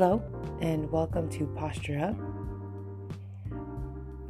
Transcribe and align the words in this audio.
Hello, 0.00 0.22
and 0.62 0.90
welcome 0.90 1.28
to 1.28 1.44
Posture 1.48 1.98
Up. 1.98 2.16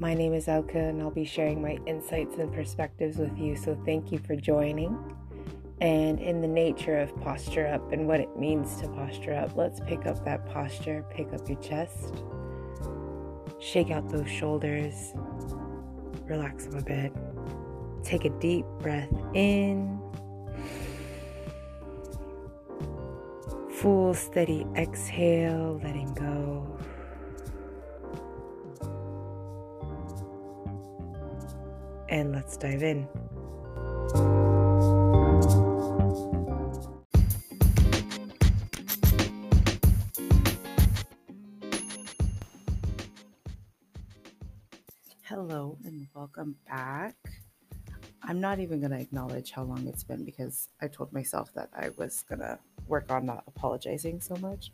My 0.01 0.15
name 0.15 0.35
is 0.35 0.47
Elka, 0.47 0.75
and 0.75 1.01
I'll 1.01 1.13
be 1.13 1.25
sharing 1.25 1.63
my 1.63 1.79
insights 1.87 2.39
and 2.39 2.53
perspectives 2.53 3.19
with 3.19 3.39
you. 3.39 3.55
So, 3.55 3.81
thank 3.87 4.11
you 4.11 4.19
for 4.19 4.35
joining. 4.35 4.99
And 5.81 6.19
in 6.19 6.41
the 6.41 6.49
nature 6.49 6.99
of 6.99 7.15
posture 7.21 7.69
up 7.69 7.93
and 7.93 8.09
what 8.09 8.19
it 8.19 8.37
means 8.37 8.81
to 8.81 8.89
posture 8.89 9.33
up, 9.33 9.55
let's 9.55 9.79
pick 9.79 10.07
up 10.07 10.25
that 10.25 10.45
posture, 10.45 11.05
pick 11.09 11.33
up 11.33 11.49
your 11.49 11.61
chest, 11.61 12.25
shake 13.61 13.93
out 13.93 14.09
those 14.09 14.29
shoulders, 14.29 15.13
relax 16.25 16.67
them 16.67 16.79
a 16.79 16.83
bit. 16.83 17.13
Take 18.03 18.25
a 18.25 18.31
deep 18.41 18.65
breath 18.81 19.13
in 19.35 20.01
full 23.81 24.13
steady 24.13 24.67
exhale, 24.77 25.81
letting 25.83 26.13
go. 26.13 26.79
And 32.11 32.33
let's 32.33 32.59
dive 32.59 32.83
in. 32.83 33.09
Hello 45.23 45.79
and 45.85 46.07
welcome 46.15 46.55
back. 46.69 47.17
I'm 48.23 48.41
not 48.41 48.61
even 48.61 48.81
going 48.81 48.93
to 48.93 49.01
acknowledge 49.01 49.53
how 49.53 49.63
long 49.63 49.87
it's 49.87 50.05
been 50.05 50.25
because 50.25 50.69
I 50.83 50.89
told 50.89 51.13
myself 51.15 51.53
that 51.55 51.71
I 51.75 51.89
was 51.97 52.23
going 52.29 52.41
to 52.41 52.59
work 52.91 53.11
on 53.11 53.27
not 53.27 53.45
apologizing 53.47 54.21
so 54.21 54.37
much. 54.37 54.73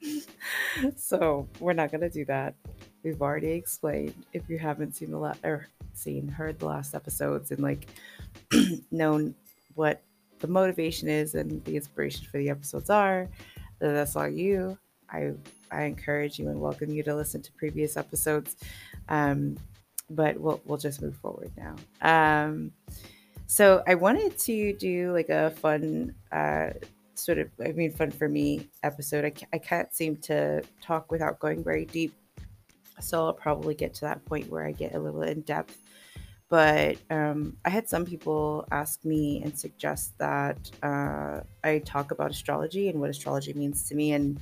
so 0.96 1.48
we're 1.58 1.72
not 1.72 1.90
going 1.90 2.00
to 2.00 2.10
do 2.10 2.24
that. 2.26 2.54
We've 3.02 3.20
already 3.20 3.50
explained 3.50 4.14
if 4.32 4.48
you 4.48 4.58
haven't 4.58 4.96
seen 4.96 5.10
the 5.10 5.18
last 5.18 5.44
or 5.44 5.66
seen 5.94 6.28
heard 6.28 6.58
the 6.58 6.66
last 6.66 6.94
episodes 6.94 7.50
and 7.50 7.60
like 7.60 7.86
known 8.90 9.34
what 9.74 10.02
the 10.38 10.46
motivation 10.46 11.08
is 11.08 11.34
and 11.34 11.62
the 11.64 11.76
inspiration 11.76 12.26
for 12.30 12.38
the 12.38 12.48
episodes 12.48 12.88
are, 12.88 13.28
that's 13.78 14.16
all 14.16 14.28
you. 14.28 14.78
I 15.10 15.32
I 15.70 15.84
encourage 15.84 16.38
you 16.38 16.48
and 16.48 16.60
welcome 16.60 16.90
you 16.90 17.02
to 17.02 17.14
listen 17.14 17.42
to 17.42 17.52
previous 17.52 17.96
episodes. 17.96 18.56
Um, 19.08 19.56
but 20.10 20.38
we'll 20.38 20.60
we'll 20.64 20.78
just 20.78 21.02
move 21.02 21.16
forward 21.16 21.50
now. 21.56 21.76
Um, 22.02 22.72
so 23.50 23.82
I 23.84 23.96
wanted 23.96 24.38
to 24.38 24.72
do 24.74 25.12
like 25.12 25.28
a 25.28 25.50
fun, 25.50 26.14
uh, 26.30 26.70
sort 27.16 27.38
of, 27.38 27.48
I 27.60 27.72
mean, 27.72 27.90
fun 27.90 28.12
for 28.12 28.28
me 28.28 28.68
episode. 28.84 29.24
I, 29.24 29.32
I 29.52 29.58
can't 29.58 29.92
seem 29.92 30.18
to 30.18 30.62
talk 30.80 31.10
without 31.10 31.40
going 31.40 31.64
very 31.64 31.84
deep. 31.84 32.14
So 33.00 33.26
I'll 33.26 33.32
probably 33.32 33.74
get 33.74 33.92
to 33.94 34.02
that 34.02 34.24
point 34.24 34.48
where 34.48 34.64
I 34.64 34.70
get 34.70 34.94
a 34.94 35.00
little 35.00 35.22
in 35.22 35.40
depth. 35.40 35.82
But 36.48 36.98
um, 37.10 37.56
I 37.64 37.70
had 37.70 37.88
some 37.88 38.04
people 38.04 38.68
ask 38.70 39.04
me 39.04 39.42
and 39.42 39.58
suggest 39.58 40.16
that 40.18 40.70
uh, 40.84 41.40
I 41.64 41.80
talk 41.80 42.12
about 42.12 42.30
astrology 42.30 42.88
and 42.88 43.00
what 43.00 43.10
astrology 43.10 43.52
means 43.54 43.88
to 43.88 43.96
me. 43.96 44.12
And 44.12 44.38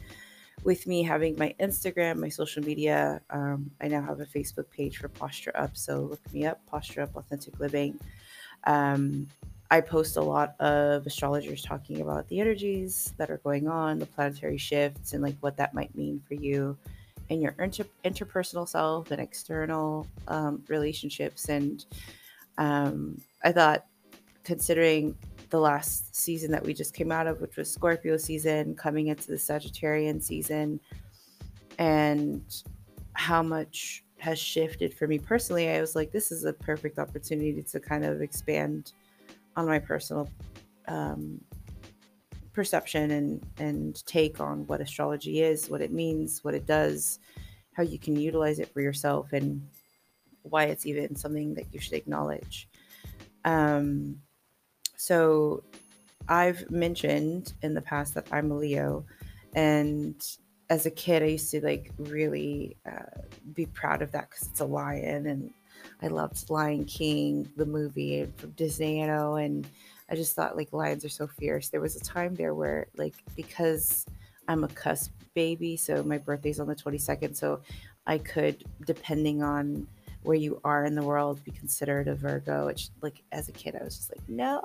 with 0.65 0.87
me 0.87 1.03
having 1.03 1.35
my 1.39 1.55
Instagram, 1.59 2.19
my 2.19 2.29
social 2.29 2.63
media, 2.63 3.23
um, 3.31 3.71
I 3.81 3.89
now 3.89 4.03
have 4.03 4.21
a 4.21 4.27
Facebook 4.27 4.69
page 4.69 4.99
for 4.99 5.09
Posture 5.09 5.57
Up. 5.57 5.79
So 5.79 6.01
look 6.03 6.21
me 6.31 6.45
up, 6.45 6.61
Posture 6.67 7.01
Up 7.01 7.17
Authentic 7.17 7.59
Living. 7.59 7.99
Um, 8.69 9.27
I 9.71 9.81
post 9.81 10.17
a 10.17 10.21
lot 10.21 10.55
of 10.61 11.07
astrologers 11.07 11.63
talking 11.63 12.01
about 12.01 12.29
the 12.29 12.39
energies 12.41 13.13
that 13.17 13.31
are 13.31 13.39
going 13.39 13.67
on, 13.67 13.99
the 13.99 14.07
planetary 14.07 14.59
shifts, 14.59 15.13
and 15.13 15.23
like 15.23 15.37
what 15.41 15.57
that 15.57 15.75
might 15.75 15.95
mean 15.97 16.23
for 16.29 16.35
you 16.35 16.77
in 17.29 17.41
your 17.41 17.55
inter- 17.59 17.85
interpersonal 18.05 18.69
self 18.69 19.11
and 19.11 19.21
external 19.21 20.07
um, 20.29 20.63
relationships. 20.69 21.49
And 21.49 21.85
um, 22.59 23.21
I 23.43 23.53
thought, 23.53 23.87
considering 24.45 25.17
the 25.51 25.61
last 25.61 26.15
season 26.15 26.51
that 26.53 26.65
we 26.65 26.75
just 26.75 26.95
came 26.95 27.11
out 27.11 27.27
of, 27.27 27.41
which 27.41 27.57
was 27.57 27.71
Scorpio 27.71 28.17
season, 28.17 28.75
coming 28.75 29.09
into 29.09 29.29
the 29.29 29.37
Sagittarian 29.37 30.23
season, 30.23 30.79
and 31.79 32.43
how 33.15 33.43
much 33.43 34.05
has 34.19 34.39
shifted 34.39 34.93
for 34.93 35.07
me 35.07 35.19
personally, 35.19 35.71
I 35.71 35.81
was 35.81 35.95
like, 35.95 36.13
this 36.13 36.33
is 36.33 36.45
a 36.45 36.53
perfect 36.53 36.99
opportunity 36.99 37.63
to 37.63 37.81
kind 37.81 38.05
of 38.05 38.21
expand 38.21 38.93
on 39.57 39.67
my 39.67 39.79
personal 39.79 40.29
um, 40.87 41.41
perception 42.53 43.13
and 43.13 43.47
and 43.59 44.05
take 44.07 44.41
on 44.41 44.67
what 44.67 44.81
astrology 44.81 45.43
is, 45.43 45.71
what 45.71 45.81
it 45.81 45.93
means, 45.93 46.43
what 46.43 46.55
it 46.55 46.67
does, 46.67 47.21
how 47.73 47.83
you 47.83 47.99
can 47.99 48.17
utilize 48.17 48.59
it 48.59 48.73
for 48.73 48.81
yourself, 48.81 49.33
and 49.33 49.63
why 50.43 50.65
it's 50.65 50.87
even 50.87 51.15
something 51.15 51.55
that 51.55 51.73
you 51.73 51.79
should 51.79 51.93
acknowledge. 51.95 52.69
Um, 53.45 54.21
so, 54.97 55.63
I've 56.29 56.69
mentioned 56.71 57.55
in 57.63 57.75
the 57.75 57.83
past 57.83 58.15
that 58.15 58.27
I'm 58.33 58.51
a 58.51 58.57
Leo, 58.57 59.05
and 59.55 60.21
as 60.71 60.87
a 60.87 60.91
kid, 60.91 61.23
I 61.23 61.27
used 61.27 61.51
to 61.53 61.65
like 61.65 61.91
really 61.99 62.77
uh, 62.87 63.23
be 63.55 63.67
proud 63.67 64.03
of 64.03 64.13
that 64.13 64.31
because 64.31 64.49
it's 64.49 64.61
a 64.61 64.65
lion, 64.65 65.27
and 65.27 65.51
I 66.03 66.09
loved 66.09 66.51
Lion 66.51 66.85
King, 66.85 67.49
the 67.57 67.67
movie 67.67 68.27
from 68.37 68.51
Disney, 68.51 69.01
you 69.01 69.07
know, 69.07 69.37
and 69.37 69.67
I 70.11 70.15
just 70.15 70.35
thought 70.35 70.57
like 70.57 70.73
lions 70.73 71.05
are 71.05 71.11
so 71.11 71.27
fierce. 71.27 71.69
There 71.69 71.81
was 71.81 71.97
a 71.97 72.01
time 72.01 72.35
there 72.35 72.55
where 72.55 72.87
like 72.97 73.15
because 73.37 74.07
I'm 74.47 74.65
a 74.65 74.69
cusp 74.69 75.13
baby, 75.35 75.77
so 75.77 76.03
my 76.03 76.19
birthday's 76.19 76.61
on 76.61 76.67
the 76.67 76.75
22nd, 76.75 77.37
so 77.37 77.61
I 78.07 78.19
could, 78.19 78.65
depending 78.87 79.43
on 79.43 79.87
where 80.23 80.37
you 80.37 80.61
are 80.65 80.85
in 80.85 80.95
the 80.95 81.03
world, 81.03 81.43
be 81.45 81.51
considered 81.51 82.09
a 82.09 82.15
Virgo. 82.15 82.67
Which 82.67 82.91
like 83.01 83.23
as 83.33 83.49
a 83.49 83.53
kid, 83.53 83.77
I 83.79 83.85
was 83.85 83.97
just 83.97 84.11
like, 84.11 84.29
no, 84.29 84.61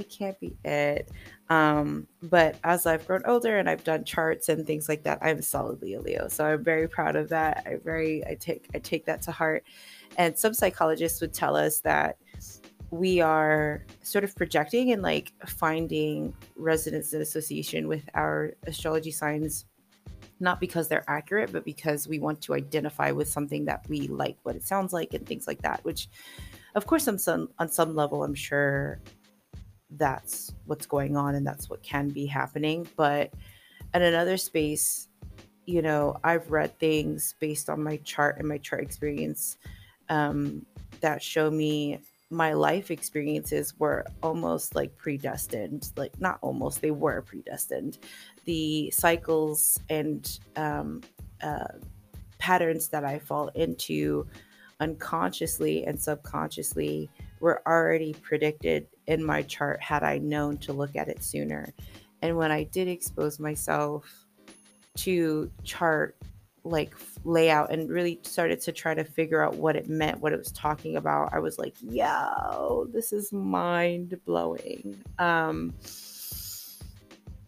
it 0.00 0.10
can't 0.10 0.38
be 0.40 0.56
it. 0.64 1.10
Um, 1.48 2.06
but 2.22 2.56
as 2.64 2.86
I've 2.86 3.06
grown 3.06 3.22
older 3.26 3.58
and 3.58 3.68
I've 3.68 3.84
done 3.84 4.04
charts 4.04 4.48
and 4.48 4.66
things 4.66 4.88
like 4.88 5.02
that, 5.04 5.18
I'm 5.20 5.42
solidly 5.42 5.94
a 5.94 6.00
Leo. 6.00 6.28
So 6.28 6.44
I'm 6.44 6.64
very 6.64 6.88
proud 6.88 7.16
of 7.16 7.28
that. 7.30 7.64
I 7.66 7.76
very 7.76 8.26
I 8.26 8.34
take 8.34 8.68
I 8.74 8.78
take 8.78 9.04
that 9.06 9.22
to 9.22 9.32
heart. 9.32 9.64
And 10.16 10.36
some 10.36 10.54
psychologists 10.54 11.20
would 11.20 11.34
tell 11.34 11.56
us 11.56 11.80
that 11.80 12.16
we 12.90 13.20
are 13.20 13.84
sort 14.02 14.24
of 14.24 14.34
projecting 14.34 14.92
and 14.92 15.02
like 15.02 15.32
finding 15.46 16.34
resonance 16.56 17.12
and 17.12 17.22
association 17.22 17.86
with 17.86 18.08
our 18.14 18.52
astrology 18.66 19.12
signs 19.12 19.66
not 20.40 20.58
because 20.58 20.88
they're 20.88 21.04
accurate 21.06 21.52
but 21.52 21.64
because 21.64 22.08
we 22.08 22.18
want 22.18 22.40
to 22.40 22.54
identify 22.54 23.12
with 23.12 23.28
something 23.28 23.64
that 23.64 23.84
we 23.88 24.08
like 24.08 24.36
what 24.42 24.56
it 24.56 24.66
sounds 24.66 24.92
like 24.92 25.14
and 25.14 25.24
things 25.26 25.46
like 25.46 25.62
that 25.62 25.84
which 25.84 26.08
of 26.74 26.86
course 26.86 27.06
on 27.06 27.18
some 27.18 27.48
on 27.58 27.68
some 27.68 27.94
level 27.94 28.24
i'm 28.24 28.34
sure 28.34 28.98
that's 29.92 30.54
what's 30.66 30.86
going 30.86 31.16
on 31.16 31.34
and 31.34 31.46
that's 31.46 31.68
what 31.68 31.82
can 31.82 32.08
be 32.08 32.26
happening. 32.26 32.86
But 32.96 33.32
in 33.94 34.02
another 34.02 34.36
space, 34.36 35.08
you 35.66 35.82
know, 35.82 36.16
I've 36.24 36.50
read 36.50 36.78
things 36.78 37.34
based 37.40 37.68
on 37.68 37.82
my 37.82 37.98
chart 37.98 38.38
and 38.38 38.48
my 38.48 38.58
chart 38.58 38.82
experience 38.82 39.56
um, 40.08 40.64
that 41.00 41.22
show 41.22 41.50
me 41.50 42.00
my 42.30 42.52
life 42.52 42.92
experiences 42.92 43.74
were 43.78 44.06
almost 44.22 44.76
like 44.76 44.96
predestined. 44.96 45.90
Like, 45.96 46.18
not 46.20 46.38
almost, 46.42 46.80
they 46.80 46.92
were 46.92 47.22
predestined. 47.22 47.98
The 48.44 48.90
cycles 48.92 49.80
and 49.88 50.38
um, 50.56 51.02
uh, 51.42 51.64
patterns 52.38 52.88
that 52.88 53.04
I 53.04 53.18
fall 53.18 53.48
into 53.48 54.26
unconsciously 54.78 55.84
and 55.84 56.00
subconsciously 56.00 57.10
were 57.40 57.62
already 57.66 58.14
predicted 58.14 58.86
in 59.10 59.24
my 59.24 59.42
chart 59.42 59.82
had 59.82 60.04
I 60.04 60.18
known 60.18 60.56
to 60.58 60.72
look 60.72 60.94
at 60.94 61.08
it 61.08 61.24
sooner. 61.24 61.74
And 62.22 62.36
when 62.36 62.52
I 62.52 62.62
did 62.62 62.86
expose 62.86 63.40
myself 63.40 64.08
to 64.98 65.50
chart 65.64 66.16
like 66.62 66.94
layout 67.24 67.72
and 67.72 67.90
really 67.90 68.20
started 68.22 68.60
to 68.60 68.72
try 68.72 68.94
to 68.94 69.02
figure 69.02 69.42
out 69.42 69.56
what 69.56 69.74
it 69.74 69.88
meant, 69.88 70.20
what 70.20 70.32
it 70.32 70.38
was 70.38 70.52
talking 70.52 70.96
about, 70.96 71.30
I 71.32 71.40
was 71.40 71.58
like, 71.58 71.74
yo, 71.82 72.86
this 72.92 73.12
is 73.12 73.32
mind 73.32 74.16
blowing. 74.24 75.02
Um, 75.18 75.74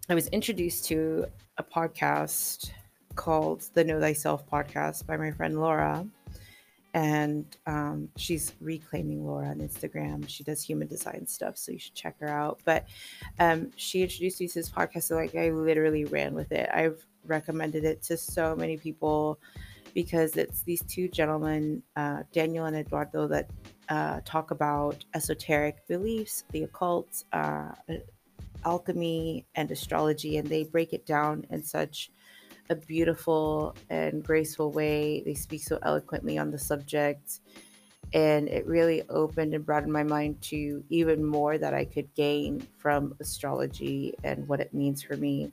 I 0.09 0.15
was 0.15 0.27
introduced 0.29 0.87
to 0.87 1.27
a 1.59 1.63
podcast 1.63 2.73
called 3.15 3.69
the 3.75 3.85
Know 3.85 4.01
Thyself 4.01 4.49
podcast 4.51 5.07
by 5.07 5.17
my 5.17 5.31
friend 5.31 5.61
Laura 5.61 6.05
and 6.95 7.57
um, 7.67 8.09
she's 8.17 8.53
reclaiming 8.61 9.27
Laura 9.27 9.49
on 9.49 9.59
Instagram. 9.59 10.29
She 10.29 10.45
does 10.45 10.63
human 10.63 10.89
design 10.89 11.27
stuff, 11.27 11.57
so 11.57 11.73
you 11.73 11.79
should 11.79 11.95
check 11.95 12.17
her 12.21 12.29
out. 12.29 12.61
But 12.65 12.87
um, 13.39 13.71
she 13.77 14.03
introduced 14.03 14.41
me 14.41 14.49
to 14.49 14.55
this 14.55 14.71
podcast, 14.71 15.05
so 15.05 15.17
like 15.17 15.35
I 15.35 15.51
literally 15.51 16.05
ran 16.05 16.35
with 16.35 16.53
it. 16.53 16.69
I've 16.73 17.05
recommended 17.25 17.85
it 17.85 18.03
to 18.05 18.17
so 18.17 18.55
many 18.55 18.77
people 18.77 19.39
because 19.95 20.37
it's 20.37 20.63
these 20.63 20.83
two 20.83 21.09
gentlemen, 21.09 21.83
uh, 21.97 22.23
Daniel 22.33 22.67
and 22.67 22.77
Eduardo, 22.77 23.27
that 23.29 23.51
uh, 23.89 24.21
talk 24.25 24.51
about 24.51 25.05
esoteric 25.15 25.87
beliefs, 25.87 26.45
the 26.51 26.65
occult, 26.65 27.25
uh, 27.33 27.71
alchemy 28.65 29.47
and 29.55 29.71
astrology, 29.71 30.37
and 30.37 30.49
they 30.49 30.65
break 30.65 30.93
it 30.93 31.07
down 31.07 31.47
in 31.51 31.63
such 31.63 32.11
a 32.71 32.77
beautiful 32.77 33.77
and 33.91 34.25
graceful 34.25 34.71
way. 34.71 35.23
They 35.25 35.35
speak 35.35 35.63
so 35.63 35.79
eloquently 35.83 36.39
on 36.39 36.51
the 36.51 36.59
subject. 36.59 37.41
And 38.15 38.49
it 38.49 38.67
really 38.67 39.03
opened 39.09 39.55
and 39.55 39.65
broadened 39.65 39.93
my 39.93 40.03
mind 40.03 40.43
to 40.43 40.85
even 40.91 41.25
more 41.25 41.57
that 41.57 41.73
I 41.73 41.85
could 41.85 42.13
gain 42.15 42.67
from 42.77 43.15
astrology 43.21 44.15
and 44.23 44.47
what 44.49 44.61
it 44.61 44.75
means 44.75 45.03
for 45.03 45.17
me. 45.17 45.53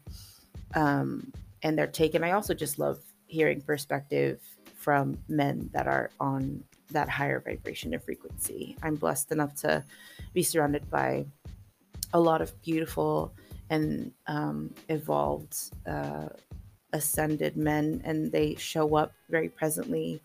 Um, 0.76 1.32
and 1.64 1.78
their 1.78 1.88
take. 1.88 2.16
And 2.16 2.26
I 2.26 2.32
also 2.32 2.54
just 2.54 2.80
love 2.80 3.00
hearing 3.28 3.62
perspective 3.62 4.40
from 4.76 5.18
men 5.28 5.70
that 5.74 5.88
are 5.88 6.10
on 6.20 6.64
that 6.92 7.10
higher 7.10 7.40
vibration 7.40 7.94
and 7.94 8.04
frequency. 8.04 8.76
I'm 8.82 8.96
blessed 8.96 9.32
enough 9.32 9.56
to 9.62 9.84
be 10.34 10.42
surrounded 10.42 10.90
by 10.90 11.26
a 12.14 12.20
lot 12.20 12.42
of 12.42 12.60
beautiful 12.62 13.34
and 13.70 14.12
um, 14.28 14.74
evolved 14.88 15.56
uh, 15.86 16.30
ascended 16.94 17.58
men, 17.58 18.02
and 18.04 18.32
they 18.32 18.56
show 18.56 18.96
up 18.96 19.14
very 19.30 19.50
presently 19.50 20.22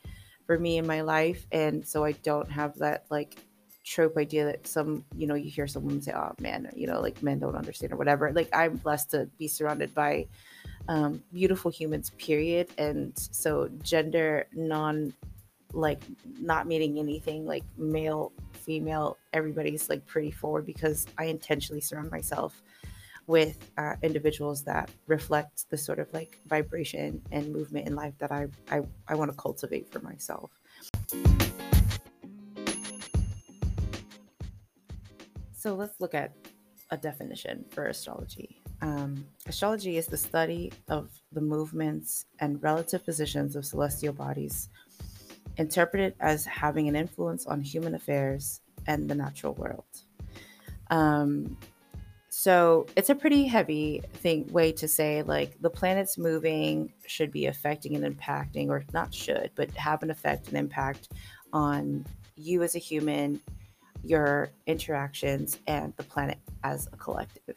for 0.46 0.58
me 0.58 0.78
in 0.78 0.86
my 0.86 1.00
life. 1.00 1.46
And 1.52 1.86
so 1.86 2.04
I 2.04 2.12
don't 2.12 2.50
have 2.50 2.78
that 2.78 3.04
like 3.10 3.36
trope 3.84 4.16
idea 4.16 4.46
that 4.46 4.66
some, 4.66 5.04
you 5.16 5.26
know, 5.26 5.34
you 5.34 5.50
hear 5.50 5.66
someone 5.66 6.00
say, 6.00 6.12
oh 6.12 6.32
man, 6.40 6.70
you 6.74 6.86
know, 6.86 7.00
like 7.00 7.22
men 7.22 7.38
don't 7.38 7.56
understand 7.56 7.92
or 7.92 7.96
whatever. 7.96 8.32
Like 8.32 8.48
I'm 8.52 8.76
blessed 8.76 9.10
to 9.12 9.28
be 9.38 9.48
surrounded 9.48 9.94
by 9.94 10.26
um, 10.88 11.22
beautiful 11.32 11.70
humans, 11.70 12.10
period. 12.18 12.68
And 12.78 13.12
so 13.16 13.68
gender 13.82 14.46
non 14.54 15.12
like 15.72 16.02
not 16.40 16.66
meaning 16.66 16.98
anything 16.98 17.44
like 17.46 17.64
male, 17.76 18.32
female, 18.52 19.18
everybody's 19.32 19.88
like 19.88 20.06
pretty 20.06 20.30
forward 20.30 20.64
because 20.64 21.06
I 21.18 21.24
intentionally 21.24 21.80
surround 21.80 22.10
myself 22.10 22.62
with 23.26 23.70
uh, 23.78 23.94
individuals 24.02 24.62
that 24.64 24.90
reflect 25.06 25.68
the 25.70 25.78
sort 25.78 25.98
of 25.98 26.12
like 26.12 26.38
vibration 26.46 27.22
and 27.32 27.52
movement 27.52 27.86
in 27.86 27.94
life 27.94 28.14
that 28.18 28.30
I, 28.30 28.46
I, 28.70 28.80
I 29.08 29.14
want 29.14 29.30
to 29.30 29.36
cultivate 29.36 29.90
for 29.90 30.00
myself. 30.00 30.50
So 35.56 35.74
let's 35.74 35.98
look 36.00 36.14
at 36.14 36.32
a 36.90 36.96
definition 36.96 37.64
for 37.70 37.86
astrology. 37.86 38.60
Um, 38.82 39.26
astrology 39.46 39.96
is 39.96 40.06
the 40.06 40.18
study 40.18 40.70
of 40.88 41.10
the 41.32 41.40
movements 41.40 42.26
and 42.38 42.62
relative 42.62 43.02
positions 43.04 43.56
of 43.56 43.64
celestial 43.64 44.12
bodies, 44.12 44.68
interpreted 45.56 46.14
as 46.20 46.44
having 46.44 46.88
an 46.88 46.96
influence 46.96 47.46
on 47.46 47.62
human 47.62 47.94
affairs 47.94 48.60
and 48.86 49.08
the 49.08 49.14
natural 49.14 49.54
world. 49.54 49.86
Um, 50.90 51.56
so 52.36 52.84
it's 52.96 53.10
a 53.10 53.14
pretty 53.14 53.46
heavy 53.46 54.02
thing 54.14 54.48
way 54.48 54.72
to 54.72 54.88
say 54.88 55.22
like 55.22 55.56
the 55.60 55.70
planets 55.70 56.18
moving 56.18 56.92
should 57.06 57.30
be 57.30 57.46
affecting 57.46 57.94
and 57.94 58.04
impacting, 58.04 58.70
or 58.70 58.84
not 58.92 59.14
should, 59.14 59.52
but 59.54 59.70
have 59.76 60.02
an 60.02 60.10
effect 60.10 60.48
and 60.48 60.56
impact 60.56 61.10
on 61.52 62.04
you 62.34 62.64
as 62.64 62.74
a 62.74 62.80
human, 62.80 63.40
your 64.02 64.50
interactions, 64.66 65.60
and 65.68 65.96
the 65.96 66.02
planet 66.02 66.38
as 66.64 66.88
a 66.92 66.96
collective. 66.96 67.54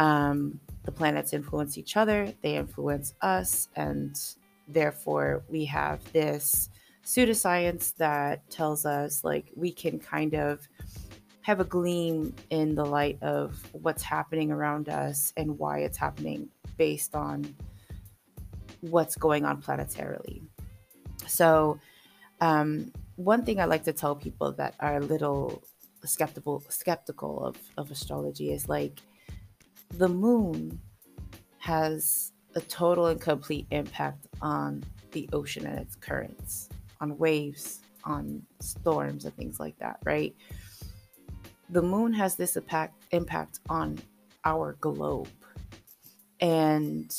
Um, 0.00 0.58
the 0.82 0.90
planets 0.90 1.32
influence 1.32 1.78
each 1.78 1.96
other, 1.96 2.34
they 2.42 2.56
influence 2.56 3.14
us, 3.22 3.68
and 3.76 4.18
therefore 4.66 5.44
we 5.48 5.64
have 5.66 6.00
this 6.12 6.70
pseudoscience 7.04 7.94
that 7.98 8.50
tells 8.50 8.84
us 8.84 9.22
like 9.22 9.52
we 9.54 9.70
can 9.70 10.00
kind 10.00 10.34
of 10.34 10.68
have 11.42 11.60
a 11.60 11.64
gleam 11.64 12.34
in 12.50 12.74
the 12.74 12.84
light 12.84 13.18
of 13.22 13.60
what's 13.72 14.02
happening 14.02 14.50
around 14.50 14.88
us 14.88 15.32
and 15.36 15.58
why 15.58 15.80
it's 15.80 15.98
happening 15.98 16.48
based 16.78 17.14
on 17.14 17.54
what's 18.80 19.16
going 19.16 19.44
on 19.44 19.60
planetarily. 19.60 20.42
So, 21.26 21.78
um, 22.40 22.92
one 23.16 23.44
thing 23.44 23.60
I 23.60 23.66
like 23.66 23.84
to 23.84 23.92
tell 23.92 24.16
people 24.16 24.52
that 24.52 24.74
are 24.80 24.96
a 24.96 25.00
little 25.00 25.62
skeptical 26.04 26.62
skeptical 26.68 27.44
of, 27.44 27.56
of 27.76 27.90
astrology 27.90 28.50
is 28.50 28.68
like 28.68 29.00
the 29.98 30.08
moon 30.08 30.80
has 31.58 32.32
a 32.56 32.60
total 32.62 33.06
and 33.06 33.20
complete 33.20 33.66
impact 33.70 34.26
on 34.40 34.82
the 35.12 35.28
ocean 35.32 35.66
and 35.66 35.78
its 35.78 35.94
currents, 35.94 36.68
on 37.00 37.16
waves, 37.18 37.80
on 38.04 38.42
storms 38.60 39.24
and 39.24 39.34
things 39.36 39.60
like 39.60 39.78
that, 39.78 39.98
right? 40.04 40.34
The 41.72 41.82
moon 41.82 42.12
has 42.12 42.36
this 42.36 42.56
impact 42.56 42.94
impact 43.12 43.60
on 43.68 43.98
our 44.44 44.74
globe. 44.80 45.28
And 46.40 47.10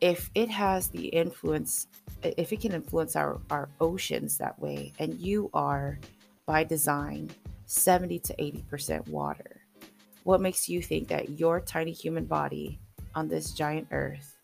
if 0.00 0.30
it 0.34 0.48
has 0.50 0.88
the 0.88 1.06
influence 1.08 1.88
if 2.22 2.52
it 2.52 2.60
can 2.60 2.72
influence 2.72 3.16
our, 3.16 3.40
our 3.50 3.68
oceans 3.80 4.38
that 4.38 4.58
way 4.58 4.92
and 4.98 5.14
you 5.14 5.50
are 5.54 5.98
by 6.44 6.64
design 6.64 7.30
70 7.66 8.18
to 8.20 8.34
80% 8.34 9.08
water 9.08 9.62
what 10.24 10.40
makes 10.40 10.68
you 10.68 10.82
think 10.82 11.08
that 11.08 11.38
your 11.38 11.60
tiny 11.60 11.92
human 11.92 12.24
body 12.24 12.78
on 13.14 13.28
this 13.28 13.52
giant 13.52 13.88
earth 13.90 14.36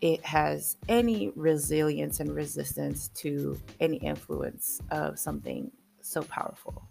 it 0.00 0.24
has 0.24 0.76
any 0.88 1.30
resilience 1.36 2.20
and 2.20 2.34
resistance 2.34 3.08
to 3.08 3.58
any 3.80 3.96
influence 3.96 4.80
of 4.90 5.18
something 5.18 5.70
so 6.00 6.22
powerful 6.22 6.86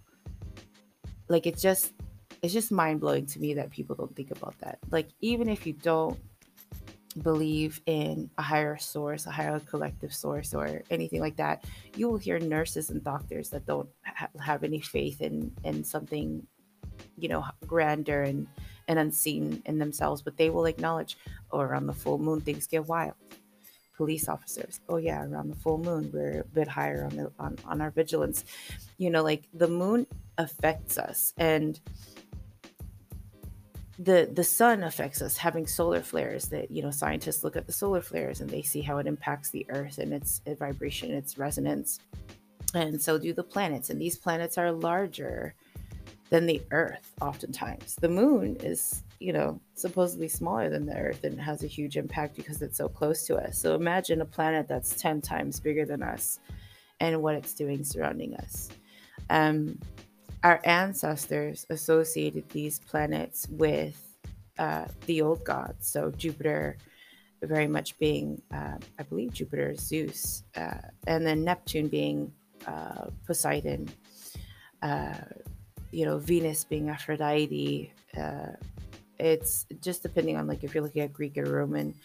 like 1.27 1.47
it's 1.47 1.61
just 1.61 1.93
it's 2.41 2.53
just 2.53 2.71
mind 2.71 2.99
blowing 2.99 3.25
to 3.25 3.39
me 3.39 3.53
that 3.55 3.71
people 3.71 3.95
don't 3.95 4.15
think 4.15 4.31
about 4.31 4.55
that. 4.59 4.79
Like 4.91 5.09
even 5.21 5.49
if 5.49 5.65
you 5.65 5.73
don't 5.73 6.19
believe 7.23 7.81
in 7.85 8.29
a 8.37 8.41
higher 8.41 8.77
source, 8.77 9.25
a 9.25 9.31
higher 9.31 9.59
collective 9.61 10.13
source, 10.13 10.53
or 10.53 10.83
anything 10.91 11.21
like 11.21 11.37
that, 11.37 11.63
you 11.95 12.09
will 12.09 12.17
hear 12.17 12.39
nurses 12.39 12.89
and 12.89 13.03
doctors 13.03 13.49
that 13.49 13.65
don't 13.65 13.89
ha- 14.03 14.27
have 14.39 14.63
any 14.63 14.81
faith 14.81 15.21
in 15.21 15.51
in 15.63 15.83
something, 15.83 16.45
you 17.17 17.29
know, 17.29 17.45
grander 17.65 18.23
and 18.23 18.47
and 18.87 18.99
unseen 18.99 19.61
in 19.65 19.79
themselves, 19.79 20.21
but 20.21 20.37
they 20.37 20.49
will 20.49 20.65
acknowledge, 20.65 21.17
oh, 21.51 21.59
or 21.59 21.73
on 21.73 21.87
the 21.87 21.93
full 21.93 22.19
moon 22.19 22.41
things 22.41 22.67
get 22.67 22.85
wild. 22.85 23.15
Police 23.97 24.27
officers, 24.27 24.81
oh 24.89 24.97
yeah, 24.97 25.23
around 25.23 25.49
the 25.49 25.55
full 25.55 25.77
moon 25.77 26.09
we're 26.13 26.41
a 26.41 26.43
bit 26.43 26.67
higher 26.67 27.05
on 27.05 27.15
the 27.15 27.31
on, 27.39 27.57
on 27.65 27.81
our 27.81 27.91
vigilance. 27.91 28.43
You 28.97 29.09
know, 29.09 29.23
like 29.23 29.43
the 29.53 29.67
moon 29.67 30.05
affects 30.37 30.97
us 30.97 31.33
and 31.37 31.79
the 33.97 34.29
the 34.33 34.43
sun 34.43 34.83
affects 34.83 35.21
us 35.21 35.37
having 35.37 35.65
solar 35.65 36.01
flares 36.01 36.49
that 36.49 36.69
you 36.69 36.81
know 36.81 36.91
scientists 36.91 37.43
look 37.43 37.55
at 37.55 37.65
the 37.65 37.71
solar 37.71 38.01
flares 38.01 38.41
and 38.41 38.49
they 38.49 38.61
see 38.61 38.81
how 38.81 38.97
it 38.97 39.07
impacts 39.07 39.51
the 39.51 39.65
earth 39.69 39.97
and 39.99 40.13
its, 40.13 40.41
its 40.45 40.59
vibration 40.59 41.11
its 41.11 41.37
resonance. 41.37 41.99
And 42.73 43.01
so 43.01 43.17
do 43.17 43.31
the 43.31 43.43
planets 43.43 43.89
and 43.89 44.01
these 44.01 44.17
planets 44.17 44.57
are 44.57 44.71
larger 44.71 45.55
than 46.29 46.45
the 46.45 46.61
earth 46.71 47.13
oftentimes. 47.21 47.95
The 47.95 48.09
moon 48.09 48.57
is 48.59 49.04
you 49.19 49.31
know 49.33 49.59
supposedly 49.73 50.27
smaller 50.27 50.69
than 50.69 50.85
the 50.85 50.95
earth 50.95 51.23
and 51.23 51.39
has 51.39 51.63
a 51.63 51.67
huge 51.67 51.97
impact 51.97 52.35
because 52.35 52.61
it's 52.61 52.77
so 52.77 52.87
close 52.87 53.25
to 53.25 53.35
us 53.35 53.57
so 53.57 53.75
imagine 53.75 54.21
a 54.21 54.25
planet 54.25 54.67
that's 54.67 54.99
10 55.01 55.21
times 55.21 55.59
bigger 55.59 55.85
than 55.85 56.03
us 56.03 56.39
and 56.99 57.21
what 57.21 57.35
it's 57.35 57.53
doing 57.53 57.83
surrounding 57.83 58.35
us 58.35 58.69
um, 59.29 59.79
our 60.43 60.61
ancestors 60.63 61.65
associated 61.71 62.47
these 62.49 62.77
planets 62.77 63.47
with 63.49 63.99
uh, 64.59 64.85
the 65.07 65.21
old 65.21 65.43
gods. 65.43 65.87
So 65.87 66.11
Jupiter, 66.11 66.77
very 67.41 67.67
much 67.67 67.97
being, 67.97 68.41
uh, 68.53 68.77
I 68.99 69.03
believe, 69.03 69.33
Jupiter 69.33 69.71
is 69.71 69.81
Zeus, 69.81 70.43
uh, 70.55 70.77
and 71.07 71.25
then 71.25 71.43
Neptune 71.43 71.87
being 71.87 72.31
uh, 72.67 73.07
Poseidon. 73.25 73.89
Uh, 74.81 75.15
you 75.91 76.05
know, 76.05 76.19
Venus 76.19 76.63
being 76.63 76.89
Aphrodite. 76.89 77.91
It's 79.19 79.65
just 79.81 80.03
depending 80.03 80.37
on 80.37 80.47
like 80.47 80.63
if 80.63 80.73
you're 80.73 80.83
looking 80.83 81.03
at 81.03 81.13
Greek 81.13 81.37
or 81.37 81.45
Roman 81.45 81.95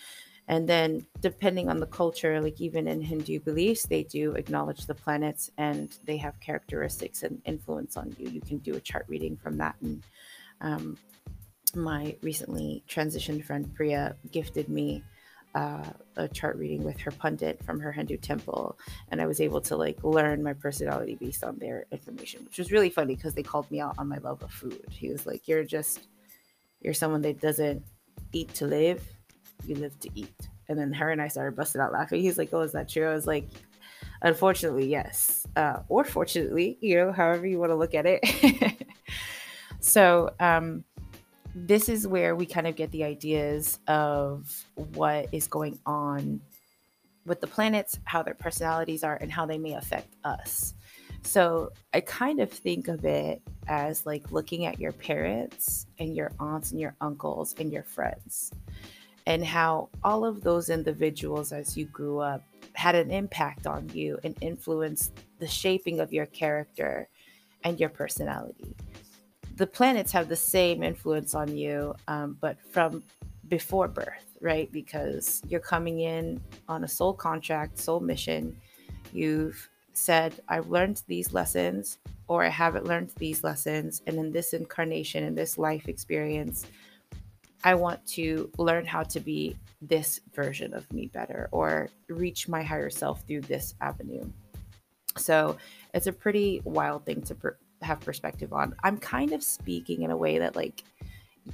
and 0.50 0.68
then, 0.68 1.06
depending 1.20 1.68
on 1.68 1.78
the 1.78 1.86
culture, 1.86 2.40
like 2.40 2.60
even 2.60 2.88
in 2.88 3.00
Hindu 3.00 3.38
beliefs, 3.38 3.86
they 3.86 4.02
do 4.02 4.32
acknowledge 4.32 4.84
the 4.84 4.96
planets 4.96 5.48
and 5.58 5.96
they 6.04 6.16
have 6.16 6.40
characteristics 6.40 7.22
and 7.22 7.40
influence 7.44 7.96
on 7.96 8.16
you. 8.18 8.28
You 8.28 8.40
can 8.40 8.58
do 8.58 8.74
a 8.74 8.80
chart 8.80 9.04
reading 9.06 9.36
from 9.36 9.58
that. 9.58 9.76
And 9.80 10.02
um, 10.60 10.98
my 11.76 12.16
recently 12.20 12.82
transitioned 12.88 13.44
friend 13.44 13.72
Priya 13.76 14.16
gifted 14.32 14.68
me 14.68 15.04
uh, 15.54 15.84
a 16.16 16.26
chart 16.26 16.56
reading 16.56 16.82
with 16.82 16.98
her 16.98 17.12
pundit 17.12 17.62
from 17.64 17.78
her 17.78 17.92
Hindu 17.92 18.16
temple, 18.16 18.76
and 19.12 19.22
I 19.22 19.26
was 19.26 19.40
able 19.40 19.60
to 19.60 19.76
like 19.76 20.02
learn 20.02 20.42
my 20.42 20.54
personality 20.54 21.14
based 21.14 21.44
on 21.44 21.58
their 21.58 21.86
information, 21.92 22.44
which 22.44 22.58
was 22.58 22.72
really 22.72 22.90
funny 22.90 23.14
because 23.14 23.34
they 23.34 23.44
called 23.44 23.70
me 23.70 23.80
out 23.80 23.94
on 23.98 24.08
my 24.08 24.18
love 24.18 24.42
of 24.42 24.50
food. 24.50 24.84
He 24.90 25.10
was 25.10 25.26
like, 25.26 25.46
"You're 25.46 25.64
just, 25.64 26.08
you're 26.80 26.94
someone 26.94 27.22
that 27.22 27.40
doesn't 27.40 27.82
eat 28.32 28.52
to 28.54 28.66
live." 28.66 29.02
you 29.66 29.76
live 29.76 29.98
to 30.00 30.10
eat. 30.14 30.48
And 30.68 30.78
then 30.78 30.92
her 30.92 31.10
and 31.10 31.20
I 31.20 31.28
started 31.28 31.56
busting 31.56 31.80
out 31.80 31.92
laughing. 31.92 32.20
He's 32.22 32.38
like, 32.38 32.50
Oh, 32.52 32.60
is 32.60 32.72
that 32.72 32.88
true? 32.88 33.08
I 33.08 33.14
was 33.14 33.26
like, 33.26 33.48
Unfortunately, 34.22 34.86
yes. 34.86 35.46
Uh, 35.56 35.78
or 35.88 36.04
fortunately, 36.04 36.78
you 36.80 36.96
know, 36.96 37.12
however 37.12 37.46
you 37.46 37.58
want 37.58 37.70
to 37.70 37.76
look 37.76 37.94
at 37.94 38.04
it. 38.06 38.86
so, 39.80 40.30
um, 40.40 40.84
this 41.54 41.88
is 41.88 42.06
where 42.06 42.36
we 42.36 42.46
kind 42.46 42.66
of 42.66 42.76
get 42.76 42.90
the 42.92 43.02
ideas 43.02 43.80
of 43.88 44.64
what 44.94 45.28
is 45.32 45.48
going 45.48 45.78
on 45.84 46.40
with 47.26 47.40
the 47.40 47.46
planets, 47.46 47.98
how 48.04 48.22
their 48.22 48.34
personalities 48.34 49.02
are, 49.02 49.16
and 49.16 49.32
how 49.32 49.46
they 49.46 49.58
may 49.58 49.72
affect 49.72 50.14
us. 50.22 50.74
So 51.22 51.70
I 51.94 52.00
kind 52.00 52.40
of 52.40 52.50
think 52.50 52.88
of 52.88 53.04
it 53.04 53.42
as 53.68 54.06
like 54.06 54.32
looking 54.32 54.66
at 54.66 54.80
your 54.80 54.92
parents 54.92 55.86
and 55.98 56.16
your 56.16 56.32
aunts 56.40 56.72
and 56.72 56.80
your 56.80 56.96
uncles 57.00 57.54
and 57.58 57.72
your 57.72 57.84
friends, 57.84 58.52
and 59.26 59.44
how 59.44 59.90
all 60.02 60.24
of 60.24 60.42
those 60.42 60.70
individuals 60.70 61.52
as 61.52 61.76
you 61.76 61.84
grew 61.86 62.18
up 62.18 62.42
had 62.72 62.94
an 62.94 63.10
impact 63.10 63.66
on 63.66 63.88
you 63.90 64.18
and 64.24 64.34
influenced 64.40 65.12
the 65.38 65.46
shaping 65.46 66.00
of 66.00 66.12
your 66.12 66.26
character 66.26 67.08
and 67.64 67.78
your 67.78 67.90
personality. 67.90 68.74
The 69.56 69.66
planets 69.66 70.10
have 70.12 70.28
the 70.28 70.36
same 70.36 70.82
influence 70.82 71.34
on 71.34 71.56
you, 71.56 71.94
um, 72.08 72.38
but 72.40 72.56
from 72.72 73.02
before 73.48 73.88
birth, 73.88 74.24
right? 74.40 74.72
Because 74.72 75.42
you're 75.46 75.60
coming 75.60 76.00
in 76.00 76.40
on 76.68 76.84
a 76.84 76.88
soul 76.88 77.12
contract, 77.12 77.78
soul 77.78 78.00
mission. 78.00 78.56
You've 79.12 79.68
said, 79.92 80.40
I've 80.48 80.68
learned 80.68 81.02
these 81.06 81.32
lessons, 81.32 81.98
or 82.28 82.44
I 82.44 82.48
haven't 82.48 82.86
learned 82.86 83.12
these 83.16 83.42
lessons. 83.44 84.02
And 84.06 84.16
in 84.16 84.32
this 84.32 84.52
incarnation, 84.52 85.24
in 85.24 85.34
this 85.34 85.58
life 85.58 85.88
experience, 85.88 86.66
I 87.64 87.74
want 87.74 88.06
to 88.08 88.50
learn 88.56 88.86
how 88.86 89.02
to 89.02 89.20
be 89.20 89.56
this 89.82 90.20
version 90.34 90.72
of 90.74 90.90
me 90.92 91.06
better 91.06 91.48
or 91.52 91.88
reach 92.08 92.48
my 92.48 92.62
higher 92.62 92.90
self 92.90 93.22
through 93.26 93.42
this 93.42 93.74
avenue. 93.80 94.24
So 95.16 95.56
it's 95.92 96.06
a 96.06 96.12
pretty 96.12 96.62
wild 96.64 97.04
thing 97.04 97.22
to 97.22 97.34
per- 97.34 97.58
have 97.82 98.00
perspective 98.00 98.52
on. 98.52 98.74
I'm 98.82 98.98
kind 98.98 99.32
of 99.32 99.42
speaking 99.42 100.02
in 100.02 100.10
a 100.10 100.16
way 100.16 100.38
that, 100.38 100.56
like, 100.56 100.84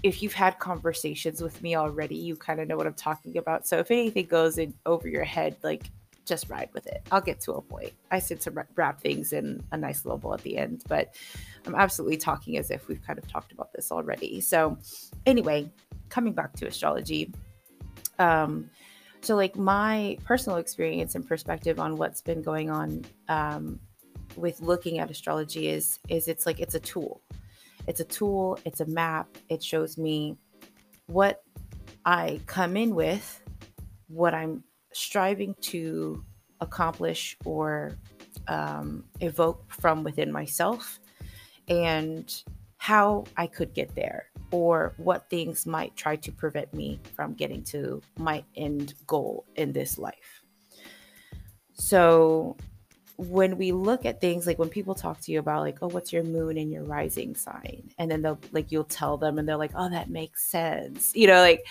if 0.03 0.23
you've 0.23 0.35
had 0.35 0.59
conversations 0.59 1.41
with 1.41 1.63
me 1.63 1.77
already, 1.77 2.17
you 2.17 2.37
kind 2.37 2.61
of 2.61 2.69
know 2.69 2.77
what 2.77 2.87
I'm 2.87 2.95
talking 2.95 3.39
about. 3.39 3.67
So 3.67 3.79
if 3.79 3.91
anything 3.91 4.27
goes 4.27 4.59
in 4.59 4.75
over 4.85 5.09
your 5.09 5.25
head, 5.25 5.57
like, 5.63 5.91
just 6.27 6.51
ride 6.51 6.69
with 6.75 6.87
it. 6.87 7.07
I'll 7.11 7.21
get 7.21 7.41
to 7.43 7.53
a 7.53 7.63
point. 7.63 7.93
I 8.11 8.19
said 8.19 8.41
to 8.43 8.67
wrap 8.75 9.01
things 9.01 9.33
in 9.33 9.63
a 9.73 9.77
nice 9.77 10.05
little 10.05 10.19
bow 10.19 10.35
at 10.35 10.43
the 10.43 10.59
end, 10.59 10.83
but 10.89 11.15
I'm 11.67 11.75
absolutely 11.75 12.17
talking 12.17 12.59
as 12.59 12.71
if 12.71 12.89
we've 12.89 13.03
kind 13.03 13.19
of 13.19 13.27
talked 13.29 13.53
about 13.53 13.73
this 13.73 13.93
already. 13.93 14.41
So, 14.41 14.77
anyway, 15.25 15.71
coming 16.09 16.33
back 16.33 16.53
to 16.55 16.67
astrology, 16.67 17.33
um, 18.19 18.69
so 19.21 19.35
like 19.35 19.57
my 19.57 20.19
personal 20.25 20.59
experience 20.59 21.15
and 21.15 21.27
perspective 21.27 21.81
on 21.81 21.97
what's 21.97 22.21
been 22.21 22.43
going 22.43 22.71
on 22.71 23.05
um, 23.29 23.81
with 24.37 24.61
looking 24.61 24.99
at 24.99 25.11
astrology 25.11 25.69
is 25.69 25.99
is 26.09 26.29
it's 26.29 26.47
like 26.47 26.61
it's 26.61 26.75
a 26.75 26.81
tool. 26.81 27.23
It's 27.87 28.01
a 28.01 28.05
tool. 28.05 28.59
It's 28.65 28.81
a 28.81 28.87
map. 28.87 29.29
It 29.49 29.63
shows 29.63 29.97
me 29.97 30.37
what 31.07 31.43
I 32.05 32.41
come 32.47 32.77
in 32.77 32.95
with, 32.95 33.43
what 34.09 34.35
I'm 34.35 34.65
striving 34.97 35.55
to 35.61 36.25
accomplish 36.61 37.37
or 37.45 37.97
um, 38.49 39.05
evoke 39.21 39.65
from 39.69 40.03
within 40.03 40.33
myself 40.33 40.99
and 41.69 42.43
how 42.79 43.25
I 43.37 43.47
could 43.47 43.75
get 43.75 43.95
there 43.95 44.27
or 44.51 44.95
what 44.97 45.29
things 45.29 45.67
might 45.67 45.97
try 45.97 46.17
to 46.17 46.33
prevent 46.33 46.73
me 46.73 47.01
from 47.15 47.35
getting 47.35 47.63
to 47.65 48.01
my 48.19 48.45
end 48.55 48.95
goal 49.07 49.45
in 49.57 49.73
this 49.73 49.99
life. 49.99 50.43
So, 51.75 52.57
when 53.19 53.57
we 53.57 53.73
look 53.73 54.05
at 54.05 54.21
things 54.21 54.47
like 54.47 54.59
when 54.59 54.69
people 54.69 54.95
talk 54.95 55.19
to 55.23 55.33
you 55.33 55.39
about 55.39 55.63
like 55.63 55.79
oh 55.81 55.87
what's 55.87 56.13
your 56.13 56.23
moon 56.23 56.59
and 56.59 56.71
your 56.71 56.85
rising 56.85 57.35
sign 57.35 57.89
and 57.99 58.11
then 58.11 58.21
they'll 58.21 58.39
like 58.53 58.71
you'll 58.71 58.85
tell 58.85 59.17
them 59.17 59.39
and 59.39 59.49
they're 59.49 59.57
like 59.57 59.71
oh 59.75 59.89
that 59.89 60.11
makes 60.11 60.45
sense 60.45 61.17
you 61.17 61.27
know 61.27 61.41
like 61.41 61.65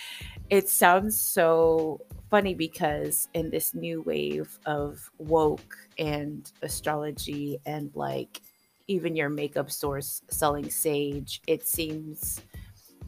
it 0.50 0.68
sounds 0.68 1.20
so 1.20 2.00
funny 2.30 2.54
because 2.54 3.28
in 3.34 3.50
this 3.50 3.74
new 3.74 4.02
wave 4.02 4.58
of 4.66 5.10
woke 5.18 5.76
and 5.98 6.52
astrology 6.62 7.58
and 7.66 7.90
like 7.94 8.40
even 8.88 9.16
your 9.16 9.28
makeup 9.28 9.70
source 9.70 10.22
selling 10.28 10.68
sage 10.70 11.40
it 11.46 11.66
seems 11.66 12.40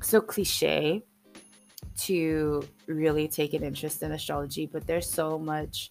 so 0.00 0.20
cliche 0.20 1.02
to 1.96 2.62
really 2.86 3.26
take 3.26 3.54
an 3.54 3.64
interest 3.64 4.02
in 4.02 4.12
astrology 4.12 4.66
but 4.66 4.86
there's 4.86 5.08
so 5.08 5.38
much 5.38 5.90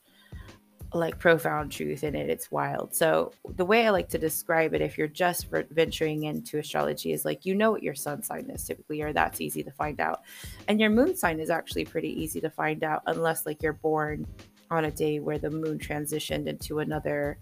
like 0.93 1.19
profound 1.19 1.71
truth 1.71 2.03
in 2.03 2.15
it. 2.15 2.29
It's 2.29 2.51
wild. 2.51 2.95
So 2.95 3.33
the 3.55 3.65
way 3.65 3.85
I 3.85 3.89
like 3.89 4.09
to 4.09 4.17
describe 4.17 4.73
it, 4.73 4.81
if 4.81 4.97
you're 4.97 5.07
just 5.07 5.47
venturing 5.71 6.23
into 6.23 6.59
astrology, 6.59 7.11
is 7.11 7.25
like 7.25 7.45
you 7.45 7.55
know 7.55 7.71
what 7.71 7.83
your 7.83 7.95
sun 7.95 8.23
sign 8.23 8.49
is 8.49 8.63
typically, 8.63 9.01
or 9.01 9.13
that's 9.13 9.41
easy 9.41 9.63
to 9.63 9.71
find 9.71 9.99
out, 9.99 10.21
and 10.67 10.79
your 10.79 10.89
moon 10.89 11.15
sign 11.15 11.39
is 11.39 11.49
actually 11.49 11.85
pretty 11.85 12.09
easy 12.21 12.39
to 12.41 12.49
find 12.49 12.83
out, 12.83 13.03
unless 13.07 13.45
like 13.45 13.61
you're 13.61 13.73
born 13.73 14.25
on 14.69 14.85
a 14.85 14.91
day 14.91 15.19
where 15.19 15.37
the 15.37 15.49
moon 15.49 15.77
transitioned 15.77 16.47
into 16.47 16.79
another 16.79 17.37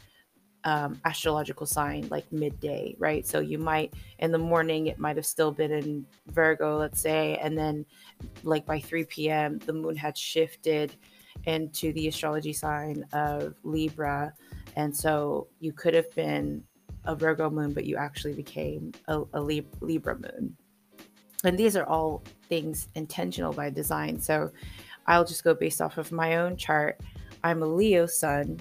um, 0.64 1.00
astrological 1.06 1.68
sign, 1.68 2.08
like 2.10 2.32
midday, 2.32 2.96
right? 2.98 3.26
So 3.26 3.40
you 3.40 3.60
might 3.60 3.94
in 4.20 4.32
the 4.32 4.40
morning 4.40 4.88
it 4.88 4.98
might 4.98 5.16
have 5.16 5.26
still 5.26 5.52
been 5.52 5.72
in 5.72 6.06
Virgo, 6.28 6.78
let's 6.78 7.00
say, 7.00 7.38
and 7.42 7.56
then 7.56 7.86
like 8.44 8.66
by 8.66 8.80
3 8.80 9.04
p.m. 9.06 9.60
the 9.60 9.74
moon 9.74 9.96
had 9.96 10.18
shifted 10.18 10.96
into 11.46 11.94
the 11.94 12.08
astrology 12.08 12.54
sign 12.54 13.06
of 13.14 13.56
Libra. 13.64 14.34
And 14.76 14.96
so 14.96 15.48
you 15.60 15.72
could 15.72 15.94
have 15.94 16.14
been 16.16 16.64
a 17.06 17.16
Virgo 17.16 17.50
moon, 17.50 17.74
but 17.74 17.86
you 17.86 17.98
actually 17.98 18.34
became 18.34 18.92
a, 19.08 19.24
a 19.34 19.42
Libra 19.42 20.16
moon. 20.16 20.56
And 21.44 21.58
these 21.58 21.76
are 21.76 21.86
all 21.86 22.24
things 22.50 22.88
intentional 22.96 23.54
by 23.54 23.70
design. 23.70 24.20
So 24.20 24.52
I'll 25.08 25.26
just 25.26 25.44
go 25.44 25.54
based 25.54 25.82
off 25.82 25.98
of 25.98 26.12
my 26.12 26.38
own 26.38 26.58
chart. 26.58 27.00
I'm 27.44 27.62
a 27.62 27.68
Leo 27.68 28.08
sun 28.08 28.60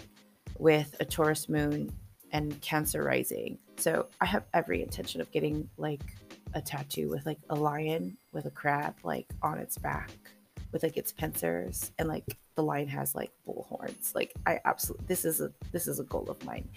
with 0.59 0.95
a 1.01 1.05
Taurus 1.05 1.49
moon 1.49 1.91
and 2.33 2.61
Cancer 2.61 3.03
rising. 3.03 3.59
So 3.79 4.07
I 4.21 4.27
have 4.27 4.45
every 4.53 4.83
intention 4.83 5.21
of 5.21 5.31
getting 5.31 5.69
like 5.79 6.03
a 6.53 6.61
tattoo 6.61 7.09
with 7.09 7.25
like 7.27 7.39
a 7.51 7.55
lion 7.55 8.17
with 8.33 8.47
a 8.47 8.51
crab 8.51 8.95
like 9.03 9.27
on 9.43 9.59
its 9.59 9.79
back 9.79 10.11
with 10.75 10.83
like 10.83 10.97
its 10.97 11.13
pincers 11.13 11.93
and 11.99 12.09
like 12.09 12.37
the 12.57 12.63
lion 12.63 12.89
has 12.89 13.15
like 13.15 13.31
bull 13.47 13.65
horns. 13.69 14.13
Like 14.15 14.35
I 14.45 14.59
absolutely 14.67 15.07
this 15.07 15.25
is 15.25 15.41
a 15.41 15.51
this 15.73 15.87
is 15.87 16.01
a 16.01 16.05
goal 16.05 16.29
of 16.29 16.45
mine. 16.45 16.69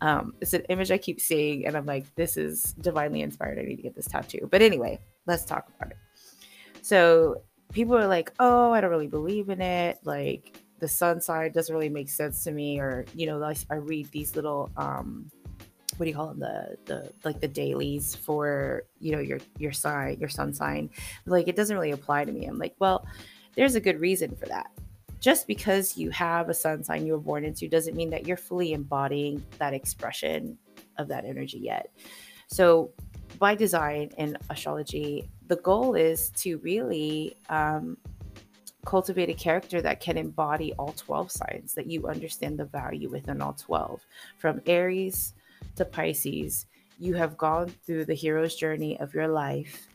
Um, 0.00 0.34
it's 0.40 0.54
an 0.54 0.62
image 0.70 0.90
I 0.90 0.98
keep 0.98 1.20
seeing, 1.20 1.66
and 1.66 1.76
I'm 1.76 1.84
like, 1.84 2.14
this 2.14 2.36
is 2.36 2.72
divinely 2.80 3.20
inspired. 3.20 3.58
I 3.58 3.62
need 3.62 3.76
to 3.76 3.82
get 3.82 3.96
this 3.96 4.06
tattoo. 4.06 4.48
But 4.50 4.62
anyway, 4.62 5.00
let's 5.26 5.44
talk 5.44 5.68
about 5.76 5.90
it. 5.90 5.98
So 6.80 7.42
people 7.72 7.98
are 7.98 8.06
like, 8.06 8.32
oh, 8.38 8.72
I 8.72 8.80
don't 8.80 8.90
really 8.90 9.08
believe 9.08 9.50
in 9.50 9.60
it. 9.60 9.98
Like 10.04 10.56
the 10.78 10.88
sun 10.88 11.20
sign 11.20 11.50
doesn't 11.50 11.74
really 11.74 11.90
make 11.90 12.08
sense 12.08 12.44
to 12.44 12.52
me, 12.52 12.78
or 12.78 13.04
you 13.14 13.26
know, 13.26 13.42
I, 13.42 13.56
I 13.68 13.74
read 13.74 14.10
these 14.12 14.36
little 14.36 14.70
um 14.76 15.28
what 15.96 16.04
do 16.04 16.10
you 16.10 16.16
call 16.16 16.28
them 16.28 16.38
the 16.38 16.76
the 16.86 17.12
like 17.24 17.40
the 17.40 17.48
dailies 17.48 18.14
for 18.14 18.84
you 19.00 19.12
know 19.12 19.18
your 19.18 19.38
your 19.58 19.70
sign 19.70 20.18
your 20.18 20.30
sun 20.30 20.54
sign 20.54 20.88
like 21.26 21.46
it 21.46 21.56
doesn't 21.56 21.76
really 21.76 21.90
apply 21.90 22.24
to 22.24 22.32
me 22.32 22.46
i'm 22.46 22.58
like 22.58 22.74
well 22.78 23.06
there's 23.54 23.74
a 23.74 23.80
good 23.80 24.00
reason 24.00 24.34
for 24.36 24.46
that 24.46 24.70
just 25.20 25.46
because 25.46 25.96
you 25.96 26.10
have 26.10 26.48
a 26.48 26.54
sun 26.54 26.82
sign 26.82 27.06
you 27.06 27.12
were 27.12 27.18
born 27.18 27.44
into 27.44 27.68
doesn't 27.68 27.94
mean 27.94 28.10
that 28.10 28.26
you're 28.26 28.36
fully 28.36 28.72
embodying 28.72 29.44
that 29.58 29.74
expression 29.74 30.58
of 30.98 31.08
that 31.08 31.24
energy 31.24 31.58
yet. 31.58 31.90
So, 32.46 32.90
by 33.38 33.54
design 33.54 34.10
in 34.18 34.36
astrology, 34.48 35.28
the 35.46 35.56
goal 35.56 35.94
is 35.94 36.30
to 36.30 36.58
really 36.58 37.36
um, 37.48 37.96
cultivate 38.84 39.28
a 39.28 39.34
character 39.34 39.80
that 39.80 40.00
can 40.00 40.18
embody 40.18 40.72
all 40.74 40.92
12 40.96 41.30
signs, 41.30 41.74
that 41.74 41.86
you 41.86 42.08
understand 42.08 42.58
the 42.58 42.64
value 42.64 43.08
within 43.08 43.40
all 43.40 43.52
12. 43.52 44.04
From 44.38 44.60
Aries 44.66 45.34
to 45.76 45.84
Pisces, 45.84 46.66
you 46.98 47.14
have 47.14 47.36
gone 47.36 47.72
through 47.86 48.06
the 48.06 48.14
hero's 48.14 48.56
journey 48.56 48.98
of 48.98 49.14
your 49.14 49.28
life 49.28 49.86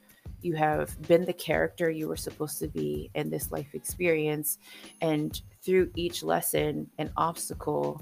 you 0.46 0.54
have 0.56 0.96
been 1.08 1.26
the 1.26 1.34
character 1.34 1.90
you 1.90 2.08
were 2.08 2.16
supposed 2.16 2.60
to 2.60 2.68
be 2.68 3.10
in 3.16 3.30
this 3.30 3.52
life 3.52 3.74
experience. 3.74 4.60
And 5.02 5.42
through 5.64 5.90
each 5.96 6.22
lesson 6.22 6.90
and 7.00 7.10
obstacle, 7.18 8.02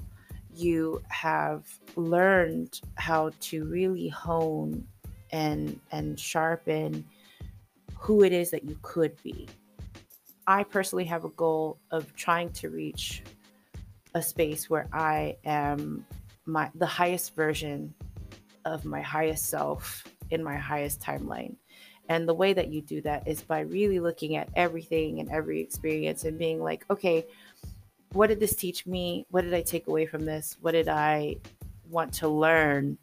you 0.54 1.02
have 1.08 1.66
learned 1.96 2.80
how 2.96 3.30
to 3.40 3.64
really 3.64 4.08
hone 4.08 4.86
and 5.32 5.80
and 5.90 6.20
sharpen 6.20 7.04
who 7.98 8.22
it 8.22 8.32
is 8.32 8.50
that 8.50 8.64
you 8.64 8.78
could 8.82 9.20
be. 9.22 9.48
I 10.46 10.62
personally 10.62 11.06
have 11.06 11.24
a 11.24 11.30
goal 11.30 11.78
of 11.90 12.14
trying 12.14 12.50
to 12.52 12.68
reach 12.68 13.22
a 14.14 14.22
space 14.22 14.68
where 14.68 14.86
I 14.92 15.36
am 15.44 16.06
my 16.44 16.70
the 16.74 16.86
highest 16.86 17.34
version 17.34 17.94
of 18.66 18.84
my 18.84 19.00
highest 19.00 19.46
self 19.46 20.04
in 20.30 20.44
my 20.44 20.56
highest 20.56 21.00
timeline. 21.00 21.56
And 22.08 22.28
the 22.28 22.34
way 22.34 22.52
that 22.52 22.68
you 22.68 22.82
do 22.82 23.00
that 23.02 23.26
is 23.26 23.42
by 23.42 23.60
really 23.60 24.00
looking 24.00 24.36
at 24.36 24.48
everything 24.54 25.20
and 25.20 25.30
every 25.30 25.60
experience 25.60 26.24
and 26.24 26.38
being 26.38 26.62
like, 26.62 26.84
okay, 26.90 27.26
what 28.12 28.28
did 28.28 28.40
this 28.40 28.54
teach 28.54 28.86
me? 28.86 29.26
What 29.30 29.42
did 29.42 29.54
I 29.54 29.62
take 29.62 29.86
away 29.86 30.06
from 30.06 30.24
this? 30.24 30.56
What 30.60 30.72
did 30.72 30.88
I 30.88 31.36
want 31.88 32.12
to 32.14 32.28
learn 32.28 32.98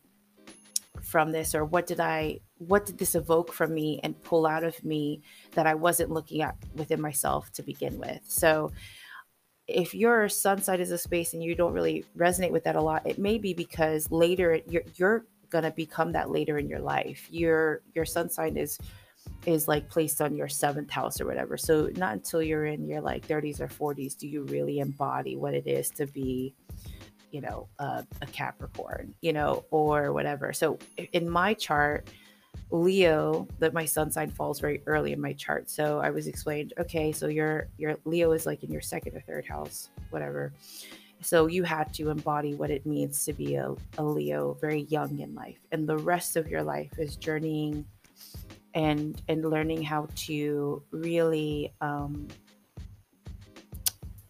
from 1.01 1.31
this? 1.31 1.55
Or 1.55 1.65
what 1.65 1.87
did 1.87 1.99
I 1.99 2.39
what 2.67 2.85
did 2.85 2.97
this 2.97 3.15
evoke 3.15 3.51
from 3.51 3.73
me 3.73 3.99
and 4.03 4.21
pull 4.21 4.45
out 4.45 4.63
of 4.63 4.83
me 4.83 5.21
that 5.53 5.65
I 5.65 5.73
wasn't 5.73 6.11
looking 6.11 6.41
at 6.41 6.55
within 6.75 7.01
myself 7.01 7.51
to 7.53 7.63
begin 7.63 7.97
with. 7.97 8.19
So 8.23 8.71
if 9.67 9.95
your 9.95 10.29
sun 10.29 10.61
sign 10.61 10.79
is 10.79 10.91
a 10.91 10.97
space 10.97 11.33
and 11.33 11.43
you 11.43 11.55
don't 11.55 11.73
really 11.73 12.05
resonate 12.15 12.51
with 12.51 12.63
that 12.65 12.75
a 12.75 12.81
lot, 12.81 13.07
it 13.07 13.17
may 13.17 13.39
be 13.39 13.53
because 13.53 14.11
later 14.11 14.59
you're 14.95 15.25
you're 15.51 15.61
gonna 15.61 15.73
become 15.73 16.11
that 16.13 16.29
later 16.29 16.57
in 16.57 16.67
your 16.67 16.79
life. 16.79 17.27
Your 17.29 17.81
your 17.93 18.05
sun 18.05 18.29
sign 18.29 18.57
is 18.57 18.77
is 19.45 19.67
like 19.67 19.89
placed 19.89 20.21
on 20.21 20.35
your 20.35 20.47
seventh 20.47 20.89
house 20.89 21.21
or 21.21 21.25
whatever. 21.25 21.57
So 21.57 21.89
not 21.95 22.13
until 22.13 22.41
you're 22.41 22.65
in 22.65 22.87
your 22.87 23.01
like 23.01 23.27
30s 23.27 23.59
or 23.59 23.67
40s 23.67 24.17
do 24.17 24.27
you 24.27 24.43
really 24.45 24.79
embody 24.79 25.35
what 25.35 25.53
it 25.53 25.67
is 25.67 25.89
to 25.91 26.07
be, 26.07 26.55
you 27.31 27.41
know, 27.41 27.67
uh, 27.79 28.01
a 28.21 28.25
Capricorn, 28.27 29.13
you 29.21 29.33
know, 29.33 29.63
or 29.69 30.11
whatever. 30.11 30.53
So 30.53 30.79
in 31.13 31.29
my 31.29 31.53
chart, 31.53 32.07
Leo, 32.71 33.47
that 33.59 33.73
my 33.73 33.85
sun 33.85 34.11
sign 34.11 34.31
falls 34.31 34.59
very 34.59 34.81
early 34.85 35.11
in 35.11 35.21
my 35.21 35.33
chart. 35.33 35.69
So 35.69 35.99
I 35.99 36.09
was 36.09 36.27
explained, 36.27 36.73
okay, 36.79 37.11
so 37.11 37.27
your 37.27 37.67
your 37.77 37.97
Leo 38.05 38.31
is 38.31 38.45
like 38.45 38.63
in 38.63 38.71
your 38.71 38.81
second 38.81 39.15
or 39.15 39.21
third 39.21 39.45
house, 39.45 39.89
whatever. 40.09 40.53
So 41.21 41.47
you 41.47 41.63
had 41.63 41.93
to 41.95 42.09
embody 42.09 42.55
what 42.55 42.71
it 42.71 42.85
means 42.85 43.25
to 43.25 43.33
be 43.33 43.55
a, 43.55 43.73
a 43.97 44.03
Leo 44.03 44.57
very 44.59 44.81
young 44.83 45.19
in 45.19 45.33
life. 45.35 45.59
And 45.71 45.87
the 45.87 45.97
rest 45.97 46.35
of 46.35 46.47
your 46.47 46.63
life 46.63 46.91
is 46.97 47.15
journeying 47.15 47.85
and 48.73 49.21
and 49.27 49.43
learning 49.43 49.83
how 49.83 50.07
to 50.15 50.81
really 50.91 51.73
um 51.81 52.25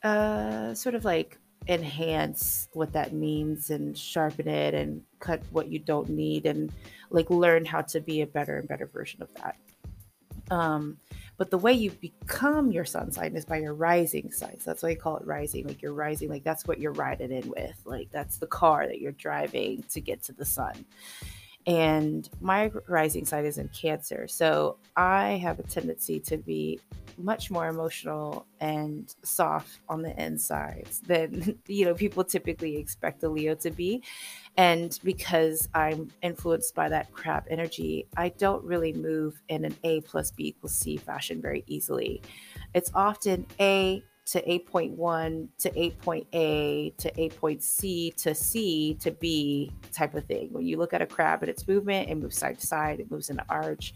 uh 0.03 0.73
sort 0.73 0.95
of 0.95 1.05
like 1.05 1.37
enhance 1.67 2.67
what 2.73 2.91
that 2.91 3.13
means 3.13 3.69
and 3.69 3.95
sharpen 3.95 4.47
it 4.47 4.73
and 4.73 5.03
cut 5.19 5.41
what 5.51 5.67
you 5.67 5.77
don't 5.77 6.09
need 6.09 6.45
and 6.45 6.71
like 7.11 7.29
learn 7.29 7.63
how 7.63 7.81
to 7.81 7.99
be 7.99 8.21
a 8.21 8.27
better 8.27 8.57
and 8.57 8.67
better 8.67 8.87
version 8.87 9.21
of 9.21 9.29
that. 9.35 9.55
Um, 10.49 10.97
but 11.41 11.49
the 11.49 11.57
way 11.57 11.73
you 11.73 11.89
become 11.89 12.71
your 12.71 12.85
sun 12.85 13.11
sign 13.11 13.35
is 13.35 13.45
by 13.45 13.57
your 13.57 13.73
rising 13.73 14.31
sign. 14.31 14.59
So 14.59 14.69
that's 14.69 14.83
why 14.83 14.89
you 14.89 14.95
call 14.95 15.17
it 15.17 15.25
rising. 15.25 15.65
Like 15.65 15.81
you're 15.81 15.91
rising, 15.91 16.29
like 16.29 16.43
that's 16.43 16.67
what 16.67 16.79
you're 16.79 16.91
riding 16.91 17.31
in 17.31 17.49
with. 17.49 17.81
Like 17.83 18.09
that's 18.11 18.37
the 18.37 18.45
car 18.45 18.85
that 18.85 19.01
you're 19.01 19.13
driving 19.13 19.83
to 19.89 19.99
get 19.99 20.21
to 20.25 20.33
the 20.33 20.45
sun 20.45 20.85
and 21.67 22.29
my 22.41 22.71
rising 22.87 23.25
sign 23.25 23.45
is 23.45 23.57
in 23.57 23.67
cancer. 23.69 24.27
So 24.27 24.77
i 24.95 25.39
have 25.43 25.59
a 25.59 25.63
tendency 25.63 26.19
to 26.19 26.37
be 26.37 26.79
much 27.17 27.51
more 27.51 27.67
emotional 27.67 28.45
and 28.59 29.13
soft 29.21 29.79
on 29.87 30.01
the 30.01 30.23
insides 30.23 31.01
than 31.01 31.57
you 31.67 31.85
know 31.85 31.93
people 31.93 32.23
typically 32.23 32.77
expect 32.77 33.23
a 33.23 33.29
leo 33.29 33.55
to 33.55 33.71
be. 33.71 34.01
And 34.57 34.97
because 35.03 35.69
i'm 35.73 36.11
influenced 36.21 36.75
by 36.75 36.89
that 36.89 37.11
crap 37.13 37.47
energy 37.49 38.07
i 38.17 38.29
don't 38.29 38.63
really 38.63 38.93
move 38.93 39.41
in 39.49 39.65
an 39.65 39.75
a 39.83 40.01
plus 40.01 40.31
b 40.31 40.47
equals 40.47 40.75
c 40.75 40.97
fashion 40.97 41.41
very 41.41 41.63
easily. 41.67 42.21
It's 42.73 42.91
often 42.93 43.45
a 43.59 44.03
to 44.27 44.41
8.1 44.41 45.47
to 45.59 45.69
8.A 45.71 46.93
to 46.97 47.21
8. 47.21 47.63
C 47.63 48.13
to 48.17 48.35
C 48.35 48.97
to 48.99 49.11
B 49.11 49.71
type 49.91 50.13
of 50.15 50.25
thing. 50.25 50.49
When 50.51 50.65
you 50.65 50.77
look 50.77 50.93
at 50.93 51.01
a 51.01 51.05
crab 51.05 51.41
and 51.41 51.49
its 51.49 51.67
movement, 51.67 52.09
it 52.09 52.15
moves 52.15 52.37
side 52.37 52.59
to 52.59 52.67
side, 52.67 52.99
it 52.99 53.11
moves 53.11 53.29
in 53.29 53.39
an 53.39 53.45
arch. 53.49 53.93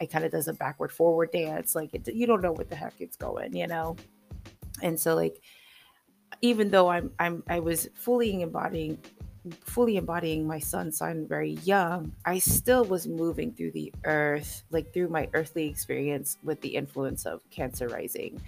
It 0.00 0.10
kind 0.10 0.24
of 0.24 0.32
does 0.32 0.48
a 0.48 0.54
backward 0.54 0.90
forward 0.90 1.30
dance. 1.32 1.74
Like 1.74 1.94
it, 1.94 2.08
you 2.12 2.26
don't 2.26 2.42
know 2.42 2.52
what 2.52 2.70
the 2.70 2.76
heck 2.76 2.94
it's 2.98 3.16
going, 3.16 3.54
you 3.54 3.66
know? 3.66 3.96
And 4.82 4.98
so 4.98 5.14
like 5.14 5.40
even 6.40 6.70
though 6.70 6.88
I'm 6.88 7.12
I'm 7.18 7.42
I 7.48 7.60
was 7.60 7.88
fully 7.94 8.42
embodying 8.42 8.98
fully 9.64 9.96
embodying 9.96 10.46
my 10.46 10.58
sun 10.58 10.92
sign 10.92 11.26
very 11.26 11.52
young, 11.64 12.12
I 12.24 12.38
still 12.38 12.84
was 12.84 13.06
moving 13.08 13.52
through 13.52 13.72
the 13.72 13.92
earth, 14.04 14.62
like 14.70 14.92
through 14.92 15.08
my 15.08 15.28
earthly 15.34 15.66
experience 15.66 16.38
with 16.42 16.60
the 16.60 16.76
influence 16.76 17.26
of 17.26 17.42
Cancer 17.50 17.88
rising. 17.88 18.40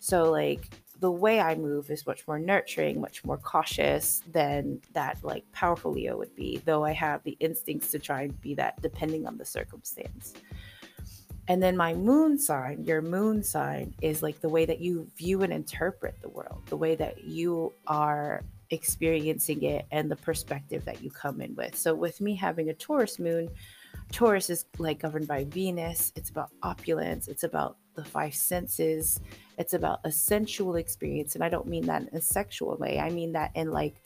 So 0.00 0.30
like 0.30 0.68
the 0.98 1.10
way 1.10 1.40
I 1.40 1.54
move 1.54 1.90
is 1.90 2.06
much 2.06 2.26
more 2.26 2.38
nurturing, 2.38 3.00
much 3.00 3.24
more 3.24 3.38
cautious 3.38 4.22
than 4.30 4.80
that 4.92 5.18
like 5.22 5.50
powerful 5.52 5.92
Leo 5.92 6.16
would 6.18 6.34
be, 6.34 6.60
though 6.64 6.84
I 6.84 6.92
have 6.92 7.22
the 7.22 7.36
instincts 7.40 7.90
to 7.92 7.98
try 7.98 8.22
and 8.22 8.40
be 8.40 8.54
that 8.54 8.80
depending 8.82 9.26
on 9.26 9.38
the 9.38 9.44
circumstance. 9.44 10.34
And 11.48 11.62
then 11.62 11.76
my 11.76 11.94
moon 11.94 12.38
sign, 12.38 12.84
your 12.84 13.02
moon 13.02 13.42
sign 13.42 13.94
is 14.02 14.22
like 14.22 14.40
the 14.40 14.48
way 14.48 14.66
that 14.66 14.80
you 14.80 15.08
view 15.16 15.42
and 15.42 15.52
interpret 15.52 16.20
the 16.22 16.28
world, 16.28 16.62
the 16.66 16.76
way 16.76 16.94
that 16.96 17.24
you 17.24 17.72
are 17.86 18.42
experiencing 18.70 19.62
it 19.64 19.84
and 19.90 20.10
the 20.10 20.16
perspective 20.16 20.84
that 20.84 21.02
you 21.02 21.10
come 21.10 21.40
in 21.40 21.54
with. 21.56 21.76
So 21.76 21.94
with 21.94 22.20
me 22.20 22.34
having 22.36 22.68
a 22.68 22.74
Taurus 22.74 23.18
moon, 23.18 23.48
Taurus 24.12 24.48
is 24.48 24.64
like 24.78 25.00
governed 25.00 25.26
by 25.26 25.44
Venus. 25.44 26.12
It's 26.14 26.30
about 26.30 26.50
opulence. 26.62 27.26
It's 27.26 27.42
about 27.42 27.78
the 27.94 28.04
five 28.04 28.34
senses. 28.34 29.20
It's 29.60 29.74
about 29.74 30.00
a 30.04 30.10
sensual 30.10 30.76
experience. 30.76 31.34
And 31.34 31.44
I 31.44 31.50
don't 31.50 31.66
mean 31.66 31.84
that 31.84 32.00
in 32.00 32.16
a 32.16 32.20
sexual 32.22 32.78
way, 32.78 32.98
I 32.98 33.10
mean 33.10 33.32
that 33.32 33.50
in 33.54 33.70
like 33.70 34.02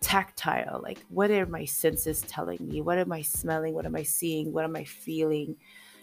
tactile. 0.00 0.80
Like, 0.80 1.00
what 1.08 1.32
are 1.32 1.46
my 1.46 1.64
senses 1.64 2.20
telling 2.28 2.58
me? 2.60 2.80
What 2.80 2.98
am 2.98 3.10
I 3.10 3.20
smelling? 3.20 3.74
What 3.74 3.86
am 3.86 3.96
I 3.96 4.04
seeing? 4.04 4.52
What 4.52 4.62
am 4.64 4.76
I 4.76 4.84
feeling? 4.84 5.56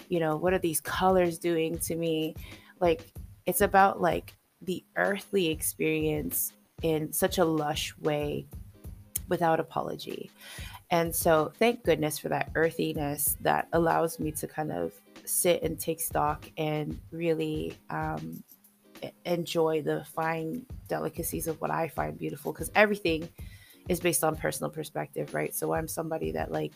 You 0.10 0.20
know, 0.20 0.36
what 0.36 0.52
are 0.52 0.60
these 0.60 0.82
colors 0.82 1.40
doing 1.40 1.78
to 1.80 1.96
me? 1.96 2.36
Like, 2.82 3.14
it's 3.46 3.62
about 3.62 4.02
like 4.02 4.34
the 4.62 4.84
earthly 4.98 5.48
experience 5.48 6.52
in 6.82 7.14
such 7.14 7.38
a 7.38 7.46
lush 7.46 7.98
way 8.00 8.46
without 9.30 9.62
apology. 9.62 10.30
And 10.90 11.16
so, 11.16 11.54
thank 11.60 11.86
goodness 11.86 12.20
for 12.20 12.28
that 12.28 12.52
earthiness 12.56 13.38
that 13.40 13.70
allows 13.72 14.20
me 14.20 14.34
to 14.34 14.48
kind 14.48 14.74
of 14.74 14.92
sit 15.24 15.64
and 15.64 15.80
take 15.80 16.02
stock 16.02 16.52
and 16.58 17.00
really 17.14 17.78
um, 17.90 18.44
enjoy 19.26 19.82
the 19.82 20.06
fine 20.16 20.66
delicacies 20.88 21.48
of 21.48 21.60
what 21.62 21.72
I 21.72 21.88
find 21.88 22.18
beautiful 22.18 22.52
because 22.54 22.72
everything 22.76 23.28
is 23.90 24.00
based 24.00 24.24
on 24.24 24.36
personal 24.36 24.70
perspective, 24.70 25.34
right? 25.34 25.54
So 25.56 25.74
I'm 25.74 25.88
somebody 25.88 26.32
that 26.32 26.52
like 26.52 26.74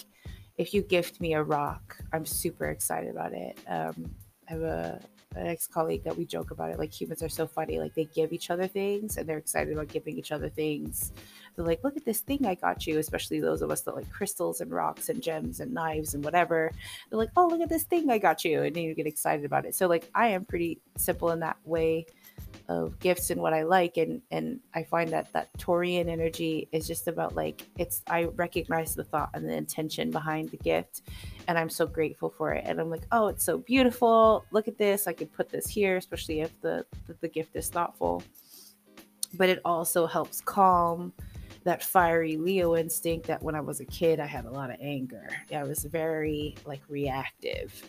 if 0.57 0.73
you 0.73 0.81
gift 0.81 1.19
me 1.19 1.33
a 1.33 1.43
rock, 1.43 1.97
I'm 2.13 2.25
super 2.25 2.65
excited 2.65 3.09
about 3.09 3.33
it. 3.33 3.59
Um, 3.67 4.15
I 4.49 4.53
have 4.53 4.61
a 4.61 5.01
an 5.35 5.47
ex 5.47 5.67
colleague 5.67 6.03
that 6.03 6.17
we 6.17 6.25
joke 6.25 6.51
about 6.51 6.71
it. 6.71 6.79
Like 6.79 6.93
humans 6.93 7.21
are 7.21 7.29
so 7.29 7.45
funny. 7.45 7.79
Like 7.79 7.93
they 7.93 8.05
give 8.05 8.33
each 8.33 8.49
other 8.49 8.67
things 8.67 9.17
and 9.17 9.27
they're 9.27 9.37
excited 9.37 9.73
about 9.73 9.89
giving 9.89 10.17
each 10.17 10.31
other 10.31 10.49
things. 10.49 11.11
They're 11.55 11.65
like, 11.65 11.83
look 11.83 11.97
at 11.97 12.05
this 12.05 12.19
thing 12.19 12.45
I 12.45 12.55
got 12.55 12.85
you, 12.87 12.99
especially 12.99 13.39
those 13.39 13.61
of 13.61 13.71
us 13.71 13.81
that 13.81 13.95
like 13.95 14.09
crystals 14.11 14.61
and 14.61 14.71
rocks 14.71 15.09
and 15.09 15.21
gems 15.21 15.59
and 15.59 15.73
knives 15.73 16.13
and 16.13 16.23
whatever. 16.23 16.71
They're 17.09 17.19
like, 17.19 17.31
oh, 17.37 17.47
look 17.47 17.61
at 17.61 17.69
this 17.69 17.83
thing 17.83 18.09
I 18.09 18.17
got 18.17 18.43
you. 18.43 18.63
And 18.63 18.75
then 18.75 18.83
you 18.83 18.93
get 18.93 19.07
excited 19.07 19.45
about 19.45 19.65
it. 19.65 19.75
So 19.75 19.87
like 19.87 20.09
I 20.15 20.27
am 20.29 20.45
pretty 20.45 20.79
simple 20.97 21.31
in 21.31 21.39
that 21.41 21.57
way 21.65 22.05
of 22.67 22.97
gifts 22.99 23.29
and 23.29 23.41
what 23.41 23.53
I 23.53 23.63
like 23.63 23.97
and 23.97 24.21
and 24.31 24.59
I 24.73 24.83
find 24.83 25.11
that 25.11 25.31
that 25.33 25.49
Taurian 25.57 26.09
energy 26.09 26.67
is 26.71 26.87
just 26.87 27.07
about 27.07 27.35
like 27.35 27.63
it's 27.77 28.01
I 28.07 28.23
recognize 28.23 28.95
the 28.95 29.03
thought 29.03 29.29
and 29.33 29.47
the 29.47 29.53
intention 29.53 30.09
behind 30.09 30.49
the 30.49 30.57
gift 30.57 31.03
and 31.47 31.59
I'm 31.59 31.69
so 31.69 31.85
grateful 31.85 32.29
for 32.29 32.53
it. 32.53 32.63
And 32.65 32.79
I'm 32.79 32.89
like 32.89 33.03
oh 33.11 33.27
it's 33.27 33.43
so 33.43 33.59
beautiful. 33.59 34.45
Look 34.51 34.67
at 34.67 34.77
this. 34.77 35.07
I 35.07 35.13
could 35.13 35.31
put 35.31 35.49
this 35.49 35.67
here 35.67 35.97
especially 35.97 36.41
if 36.41 36.59
the 36.61 36.85
the, 37.07 37.15
the 37.21 37.27
gift 37.27 37.55
is 37.55 37.69
thoughtful. 37.69 38.23
But 39.35 39.49
it 39.49 39.59
also 39.63 40.07
helps 40.07 40.41
calm 40.41 41.13
that 41.65 41.83
fiery 41.83 42.37
Leo 42.37 42.75
instinct 42.75 43.27
that 43.27 43.43
when 43.43 43.53
I 43.53 43.61
was 43.61 43.79
a 43.79 43.85
kid 43.85 44.19
I 44.19 44.25
had 44.25 44.45
a 44.45 44.51
lot 44.51 44.71
of 44.71 44.77
anger. 44.81 45.29
Yeah 45.49 45.61
I 45.61 45.63
was 45.63 45.83
very 45.83 46.55
like 46.65 46.81
reactive 46.89 47.83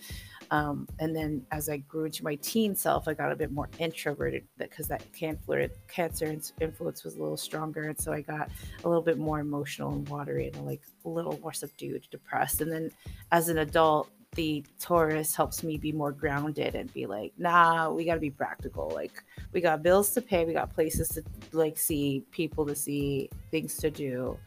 um, 0.50 0.88
and 0.98 1.14
then 1.14 1.44
as 1.50 1.68
I 1.68 1.78
grew 1.78 2.04
into 2.04 2.24
my 2.24 2.36
teen 2.36 2.74
self, 2.74 3.08
I 3.08 3.14
got 3.14 3.32
a 3.32 3.36
bit 3.36 3.52
more 3.52 3.68
introverted 3.78 4.44
because 4.58 4.88
that 4.88 5.02
cancer, 5.12 5.68
cancer 5.88 6.36
influence 6.60 7.04
was 7.04 7.16
a 7.16 7.20
little 7.20 7.36
stronger. 7.36 7.84
And 7.84 7.98
so 7.98 8.12
I 8.12 8.20
got 8.20 8.50
a 8.84 8.88
little 8.88 9.02
bit 9.02 9.18
more 9.18 9.40
emotional 9.40 9.92
and 9.92 10.08
watery 10.08 10.48
and 10.48 10.66
like 10.66 10.82
a 11.04 11.08
little 11.08 11.38
more 11.40 11.52
subdued, 11.52 12.06
depressed. 12.10 12.60
And 12.60 12.70
then 12.70 12.90
as 13.32 13.48
an 13.48 13.58
adult, 13.58 14.10
the 14.34 14.64
Taurus 14.78 15.34
helps 15.34 15.62
me 15.62 15.78
be 15.78 15.92
more 15.92 16.12
grounded 16.12 16.74
and 16.74 16.92
be 16.92 17.06
like, 17.06 17.32
nah, 17.38 17.90
we 17.90 18.04
got 18.04 18.14
to 18.14 18.20
be 18.20 18.30
practical. 18.30 18.90
Like, 18.94 19.22
we 19.52 19.60
got 19.60 19.82
bills 19.82 20.10
to 20.10 20.20
pay, 20.20 20.44
we 20.44 20.52
got 20.52 20.74
places 20.74 21.08
to 21.10 21.22
like 21.52 21.78
see, 21.78 22.24
people 22.30 22.66
to 22.66 22.74
see, 22.74 23.30
things 23.50 23.76
to 23.78 23.90
do. 23.90 24.38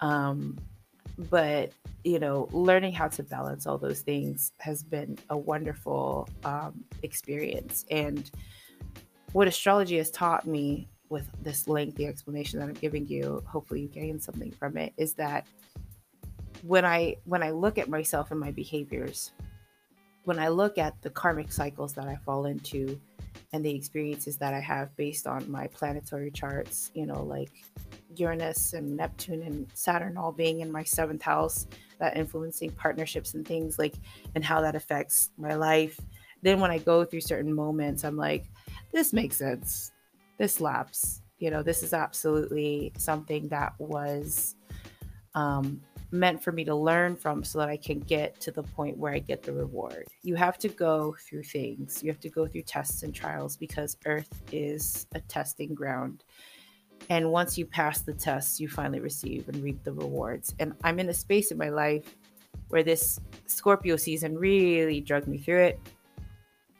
Um, 0.00 0.56
but 1.30 1.72
you 2.04 2.18
know 2.18 2.48
learning 2.52 2.92
how 2.92 3.08
to 3.08 3.22
balance 3.22 3.66
all 3.66 3.78
those 3.78 4.00
things 4.00 4.52
has 4.58 4.82
been 4.82 5.18
a 5.30 5.36
wonderful 5.36 6.28
um, 6.44 6.84
experience. 7.02 7.84
And 7.90 8.30
what 9.32 9.48
astrology 9.48 9.96
has 9.98 10.10
taught 10.10 10.46
me 10.46 10.88
with 11.08 11.28
this 11.42 11.68
lengthy 11.68 12.06
explanation 12.06 12.58
that 12.58 12.68
i'm 12.68 12.74
giving 12.74 13.06
you 13.06 13.42
hopefully 13.46 13.82
you 13.82 13.88
gain 13.88 14.20
something 14.20 14.50
from 14.50 14.76
it 14.76 14.92
is 14.96 15.14
that 15.14 15.46
when 16.62 16.84
i 16.84 17.14
when 17.24 17.42
i 17.42 17.50
look 17.50 17.78
at 17.78 17.88
myself 17.88 18.30
and 18.30 18.40
my 18.40 18.50
behaviors 18.50 19.32
when 20.24 20.38
i 20.38 20.48
look 20.48 20.78
at 20.78 21.00
the 21.02 21.10
karmic 21.10 21.52
cycles 21.52 21.92
that 21.92 22.06
i 22.06 22.16
fall 22.24 22.46
into 22.46 23.00
and 23.56 23.64
the 23.64 23.74
experiences 23.74 24.36
that 24.36 24.54
I 24.54 24.60
have 24.60 24.94
based 24.96 25.26
on 25.26 25.50
my 25.50 25.66
planetary 25.66 26.30
charts, 26.30 26.90
you 26.94 27.06
know, 27.06 27.22
like 27.24 27.50
Uranus 28.14 28.74
and 28.74 28.96
Neptune 28.96 29.42
and 29.42 29.66
Saturn 29.74 30.16
all 30.16 30.30
being 30.30 30.60
in 30.60 30.70
my 30.70 30.84
seventh 30.84 31.22
house, 31.22 31.66
that 31.98 32.16
influencing 32.16 32.70
partnerships 32.72 33.34
and 33.34 33.46
things 33.46 33.78
like, 33.78 33.94
and 34.34 34.44
how 34.44 34.60
that 34.60 34.76
affects 34.76 35.30
my 35.38 35.54
life. 35.54 35.98
Then 36.42 36.60
when 36.60 36.70
I 36.70 36.78
go 36.78 37.04
through 37.04 37.22
certain 37.22 37.52
moments, 37.52 38.04
I'm 38.04 38.16
like, 38.16 38.44
this 38.92 39.12
makes 39.12 39.36
sense. 39.36 39.90
This 40.38 40.60
laps. 40.60 41.22
You 41.38 41.50
know, 41.50 41.62
this 41.62 41.82
is 41.82 41.92
absolutely 41.92 42.92
something 42.98 43.48
that 43.48 43.72
was 43.78 44.54
um, 45.34 45.80
meant 46.18 46.42
for 46.42 46.52
me 46.52 46.64
to 46.64 46.74
learn 46.74 47.16
from 47.16 47.44
so 47.44 47.58
that 47.58 47.68
I 47.68 47.76
can 47.76 48.00
get 48.00 48.40
to 48.40 48.50
the 48.50 48.62
point 48.62 48.96
where 48.96 49.12
I 49.12 49.18
get 49.18 49.42
the 49.42 49.52
reward. 49.52 50.06
You 50.22 50.34
have 50.34 50.58
to 50.58 50.68
go 50.68 51.16
through 51.28 51.44
things, 51.44 52.02
you 52.02 52.10
have 52.10 52.20
to 52.20 52.30
go 52.30 52.46
through 52.46 52.62
tests 52.62 53.02
and 53.02 53.14
trials 53.14 53.56
because 53.56 53.96
Earth 54.06 54.42
is 54.52 55.06
a 55.14 55.20
testing 55.20 55.74
ground. 55.74 56.24
And 57.08 57.30
once 57.30 57.56
you 57.56 57.66
pass 57.66 58.00
the 58.00 58.14
tests, 58.14 58.60
you 58.60 58.68
finally 58.68 59.00
receive 59.00 59.48
and 59.48 59.62
reap 59.62 59.84
the 59.84 59.92
rewards. 59.92 60.54
And 60.58 60.74
I'm 60.82 60.98
in 60.98 61.08
a 61.08 61.14
space 61.14 61.50
in 61.50 61.58
my 61.58 61.68
life 61.68 62.16
where 62.68 62.82
this 62.82 63.20
Scorpio 63.46 63.96
season 63.96 64.36
really 64.36 65.00
drug 65.00 65.26
me 65.26 65.38
through 65.38 65.62
it. 65.62 65.80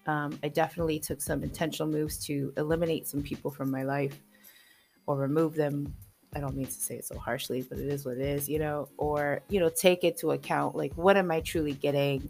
Um, 0.07 0.39
I 0.43 0.49
definitely 0.49 0.99
took 0.99 1.21
some 1.21 1.43
intentional 1.43 1.89
moves 1.89 2.19
to 2.27 2.53
eliminate 2.57 3.07
some 3.07 3.23
people 3.23 3.51
from 3.51 3.71
my 3.71 3.83
life 3.83 4.21
or 5.07 5.17
remove 5.17 5.55
them 5.55 5.95
I 6.37 6.39
don't 6.39 6.55
mean 6.55 6.67
to 6.67 6.73
say 6.73 6.97
it 6.97 7.07
so 7.07 7.19
harshly, 7.19 7.63
but 7.63 7.79
it 7.79 7.89
is 7.89 8.05
what 8.05 8.19
it 8.19 8.21
is, 8.21 8.47
you 8.47 8.59
know, 8.59 8.91
or, 8.99 9.41
you 9.49 9.59
know, 9.59 9.71
take 9.71 10.05
it 10.05 10.19
to 10.19 10.33
account 10.33 10.77
like, 10.77 10.93
what 10.93 11.17
am 11.17 11.31
I 11.31 11.41
truly 11.41 11.73
getting 11.73 12.29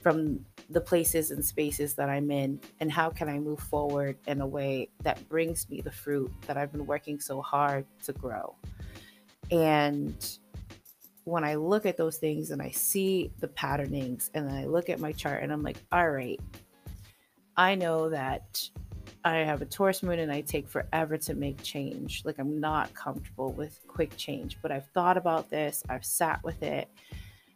from 0.00 0.46
the 0.70 0.80
places 0.80 1.32
and 1.32 1.44
spaces 1.44 1.94
that 1.94 2.08
I'm 2.08 2.30
in? 2.30 2.60
And 2.78 2.92
how 2.92 3.10
can 3.10 3.28
I 3.28 3.40
move 3.40 3.58
forward 3.58 4.16
in 4.28 4.40
a 4.40 4.46
way 4.46 4.88
that 5.02 5.28
brings 5.28 5.68
me 5.68 5.80
the 5.80 5.90
fruit 5.90 6.32
that 6.46 6.56
I've 6.56 6.70
been 6.70 6.86
working 6.86 7.18
so 7.18 7.42
hard 7.42 7.86
to 8.04 8.12
grow? 8.12 8.54
And 9.50 10.14
when 11.24 11.42
I 11.42 11.56
look 11.56 11.86
at 11.86 11.96
those 11.96 12.18
things 12.18 12.52
and 12.52 12.62
I 12.62 12.70
see 12.70 13.32
the 13.40 13.48
patternings 13.48 14.30
and 14.32 14.46
then 14.46 14.54
I 14.54 14.66
look 14.66 14.88
at 14.88 15.00
my 15.00 15.10
chart 15.10 15.42
and 15.42 15.52
I'm 15.52 15.64
like, 15.64 15.78
all 15.90 16.08
right, 16.08 16.38
I 17.56 17.74
know 17.74 18.10
that 18.10 18.62
I 19.24 19.38
have 19.38 19.60
a 19.60 19.66
Taurus 19.66 20.02
moon 20.02 20.18
and 20.18 20.32
I 20.32 20.40
take 20.40 20.68
forever 20.68 21.18
to 21.18 21.34
make 21.34 21.62
change. 21.62 22.22
Like 22.24 22.38
I'm 22.38 22.60
not 22.60 22.94
comfortable 22.94 23.52
with 23.52 23.78
quick 23.86 24.16
change, 24.16 24.58
but 24.62 24.72
I've 24.72 24.86
thought 24.86 25.16
about 25.16 25.50
this, 25.50 25.82
I've 25.88 26.04
sat 26.04 26.42
with 26.42 26.62
it. 26.62 26.88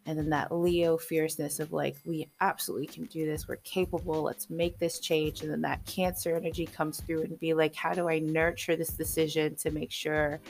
And 0.06 0.18
then 0.18 0.28
that 0.30 0.52
Leo 0.54 0.98
fierceness 0.98 1.60
of 1.60 1.72
like, 1.72 1.96
we 2.04 2.28
absolutely 2.42 2.88
can 2.88 3.04
do 3.04 3.24
this. 3.24 3.48
We're 3.48 3.56
capable. 3.56 4.22
Let's 4.22 4.50
make 4.50 4.78
this 4.78 4.98
change. 4.98 5.40
And 5.40 5.50
then 5.50 5.62
that 5.62 5.86
Cancer 5.86 6.36
energy 6.36 6.66
comes 6.66 7.00
through 7.00 7.22
and 7.22 7.40
be 7.40 7.54
like, 7.54 7.74
how 7.74 7.94
do 7.94 8.06
I 8.10 8.18
nurture 8.18 8.76
this 8.76 8.90
decision 8.90 9.54
to 9.56 9.70
make 9.70 9.90
sure 9.90 10.40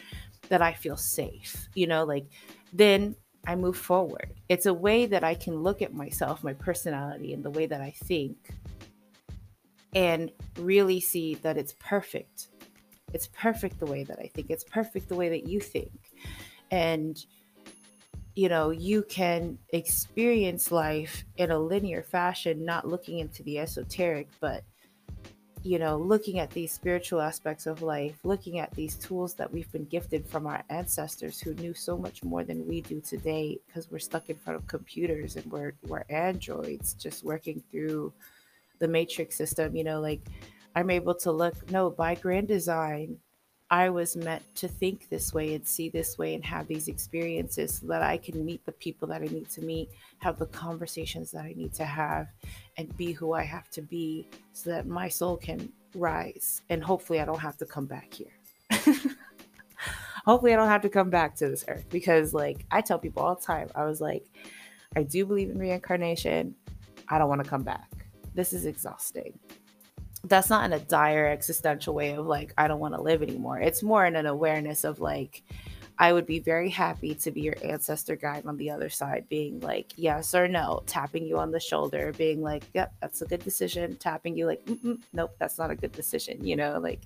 that 0.49 0.61
I 0.61 0.73
feel 0.73 0.97
safe? 0.97 1.69
You 1.75 1.87
know, 1.87 2.03
like 2.03 2.27
then 2.73 3.15
I 3.47 3.55
move 3.55 3.77
forward. 3.77 4.35
It's 4.49 4.67
a 4.67 4.75
way 4.75 5.07
that 5.07 5.23
I 5.23 5.35
can 5.35 5.63
look 5.63 5.83
at 5.83 5.95
myself, 5.95 6.43
my 6.43 6.55
personality, 6.55 7.33
and 7.33 7.45
the 7.45 7.51
way 7.51 7.67
that 7.67 7.81
I 7.81 7.91
think 7.91 8.37
and 9.95 10.31
really 10.59 11.01
see 11.01 11.35
that 11.37 11.57
it's 11.57 11.75
perfect. 11.79 12.49
It's 13.13 13.29
perfect 13.29 13.79
the 13.79 13.87
way 13.87 14.05
that 14.05 14.19
I 14.19 14.31
think. 14.35 14.51
It's 14.51 14.65
perfect 14.65 15.09
the 15.09 15.15
way 15.15 15.29
that 15.29 15.47
you 15.47 15.61
think. 15.61 15.93
And 16.71 17.25
you 18.35 18.49
know, 18.49 18.71
you 18.71 19.05
can 19.05 19.59
experience 19.73 20.73
life 20.73 21.25
in 21.37 21.53
a 21.53 21.59
linear 21.59 22.03
fashion, 22.03 22.65
not 22.65 22.87
looking 22.87 23.21
into 23.21 23.45
the 23.45 23.61
esoteric, 23.61 24.29
but 24.41 24.65
you 25.63 25.79
know, 25.79 25.97
looking 25.97 26.41
at 26.41 26.51
these 26.51 26.73
spiritual 26.73 27.23
aspects 27.23 27.67
of 27.67 27.81
life, 27.81 28.19
looking 28.23 28.59
at 28.59 28.71
these 28.73 28.97
tools 28.97 29.33
that 29.35 29.51
we've 29.51 29.71
been 29.73 29.87
gifted 29.87 30.27
from 30.29 30.47
our 30.47 30.63
ancestors 30.69 31.41
who 31.41 31.55
knew 31.55 31.73
so 31.73 31.97
much 31.97 32.23
more 32.23 32.45
than 32.45 32.67
we 32.67 32.83
do 32.83 33.01
today 33.01 33.59
because 33.67 33.91
we're 33.91 33.99
stuck 33.99 34.29
in 34.29 34.37
front 34.37 34.59
of 34.59 34.67
computers 34.67 35.37
and 35.37 35.51
we're 35.51 35.73
we're 35.87 36.05
androids 36.11 36.93
just 36.95 37.25
working 37.25 37.63
through 37.71 38.13
the 38.85 38.89
matrix 38.89 39.35
system, 39.35 39.75
you 39.75 39.83
know, 39.83 39.99
like 39.99 40.21
I'm 40.77 40.91
able 40.91 41.15
to 41.15 41.33
look, 41.33 41.71
no, 41.71 41.89
by 41.89 42.17
grand 42.17 42.49
design, 42.49 43.17
I 43.71 43.89
was 43.89 44.15
meant 44.15 44.43
to 44.57 44.69
think 44.69 45.09
this 45.09 45.33
way 45.33 45.55
and 45.55 45.67
see 45.67 45.89
this 45.89 46.19
way 46.19 46.35
and 46.35 46.45
have 46.45 46.67
these 46.67 46.89
experiences 46.89 47.79
so 47.79 47.87
that 47.87 48.03
I 48.03 48.19
can 48.19 48.45
meet 48.45 48.63
the 48.67 48.73
people 48.73 49.09
that 49.09 49.23
I 49.23 49.25
need 49.25 49.49
to 49.53 49.63
meet, 49.63 49.89
have 50.19 50.39
the 50.39 50.45
conversations 50.47 51.31
that 51.31 51.47
I 51.47 51.55
need 51.57 51.73
to 51.75 51.87
have, 51.87 52.29
and 52.77 52.95
be 52.99 53.13
who 53.13 53.33
I 53.33 53.43
have 53.43 53.71
to 53.71 53.81
be 53.81 54.29
so 54.53 54.69
that 54.69 54.87
my 54.87 55.09
soul 55.09 55.39
can 55.39 55.73
rise. 55.95 56.61
And 56.69 56.85
hopefully, 56.85 57.21
I 57.21 57.25
don't 57.25 57.41
have 57.41 57.57
to 57.57 57.65
come 57.65 57.87
back 57.87 58.13
here. 58.13 58.37
hopefully, 60.27 60.53
I 60.53 60.57
don't 60.57 60.69
have 60.69 60.83
to 60.83 60.91
come 60.91 61.09
back 61.09 61.37
to 61.37 61.49
this 61.49 61.65
earth 61.69 61.87
because, 61.89 62.35
like, 62.35 62.67
I 62.71 62.83
tell 62.83 62.99
people 62.99 63.23
all 63.23 63.35
the 63.35 63.41
time, 63.41 63.71
I 63.75 63.87
was 63.87 64.03
like, 64.03 64.27
I 64.95 65.05
do 65.05 65.25
believe 65.25 65.49
in 65.49 65.59
reincarnation. 65.59 66.55
I 67.09 67.17
don't 67.17 67.31
want 67.31 67.43
to 67.43 67.49
come 67.49 67.63
back 67.63 67.94
this 68.35 68.53
is 68.53 68.67
exhausting. 68.67 69.39
That's 70.25 70.51
not 70.51 70.65
in 70.65 70.73
a 70.73 70.79
dire 70.79 71.27
existential 71.27 71.95
way 71.95 72.13
of 72.13 72.27
like, 72.27 72.55
I 72.57 72.67
don't 72.67 72.81
want 72.81 72.95
to 72.95 73.01
live 73.01 73.23
anymore. 73.23 73.61
It's 73.61 73.83
more 73.83 74.07
in 74.07 74.17
an 74.17 74.27
awareness 74.27 74.85
of 74.85 75.01
like, 75.01 75.43
I 75.99 76.13
would 76.13 76.27
be 76.27 76.41
very 76.41 76.71
happy 76.71 77.15
to 77.15 77.31
be 77.31 77.43
your 77.43 77.55
ancestor 77.63 78.17
guide 78.17 78.47
on 78.47 78.57
the 78.57 78.71
other 78.71 78.89
side, 78.89 79.29
being 79.29 79.61
like, 79.61 79.93
yes 79.97 80.35
or 80.35 80.49
no, 80.49 80.83
tapping 80.87 81.25
you 81.25 81.39
on 81.39 81.53
the 81.53 81.61
shoulder, 81.61 82.13
being 82.17 82.43
like, 82.43 82.65
yep, 82.75 82.93
that's 83.01 83.23
a 83.23 83.27
good 83.27 83.45
decision, 83.45 83.97
tapping 83.97 84.37
you 84.37 84.47
like, 84.47 84.67
nope, 85.13 85.37
that's 85.39 85.59
not 85.59 85.71
a 85.71 85.77
good 85.77 85.93
decision, 85.93 86.45
you 86.45 86.57
know, 86.57 86.79
like 86.81 87.01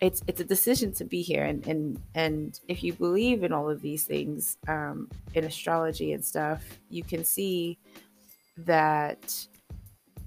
it's 0.00 0.22
it's 0.26 0.40
a 0.40 0.44
decision 0.44 0.92
to 0.92 1.04
be 1.04 1.22
here 1.22 1.44
and 1.44 1.66
and 1.66 1.98
and 2.14 2.60
if 2.68 2.82
you 2.82 2.92
believe 2.92 3.42
in 3.42 3.52
all 3.52 3.70
of 3.70 3.80
these 3.80 4.04
things 4.04 4.58
um 4.68 5.08
in 5.34 5.44
astrology 5.44 6.12
and 6.12 6.22
stuff 6.22 6.62
you 6.90 7.02
can 7.02 7.24
see 7.24 7.78
that 8.58 9.46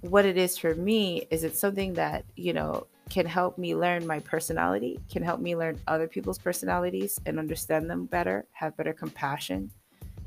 what 0.02 0.26
it 0.26 0.38
is 0.38 0.58
for 0.58 0.76
me 0.76 1.28
is 1.30 1.44
it's 1.44 1.60
something 1.60 1.94
that 1.94 2.24
you 2.36 2.54
know 2.54 2.88
can 3.10 3.26
help 3.26 3.58
me 3.58 3.76
learn 3.76 4.06
my 4.06 4.20
personality 4.20 5.00
can 5.12 5.24
help 5.24 5.40
me 5.40 5.56
learn 5.56 5.80
other 5.88 6.08
people's 6.08 6.38
personalities 6.38 7.20
and 7.26 7.40
understand 7.40 7.90
them 7.90 8.06
better 8.06 8.46
have 8.52 8.76
better 8.78 8.94
compassion 8.94 9.70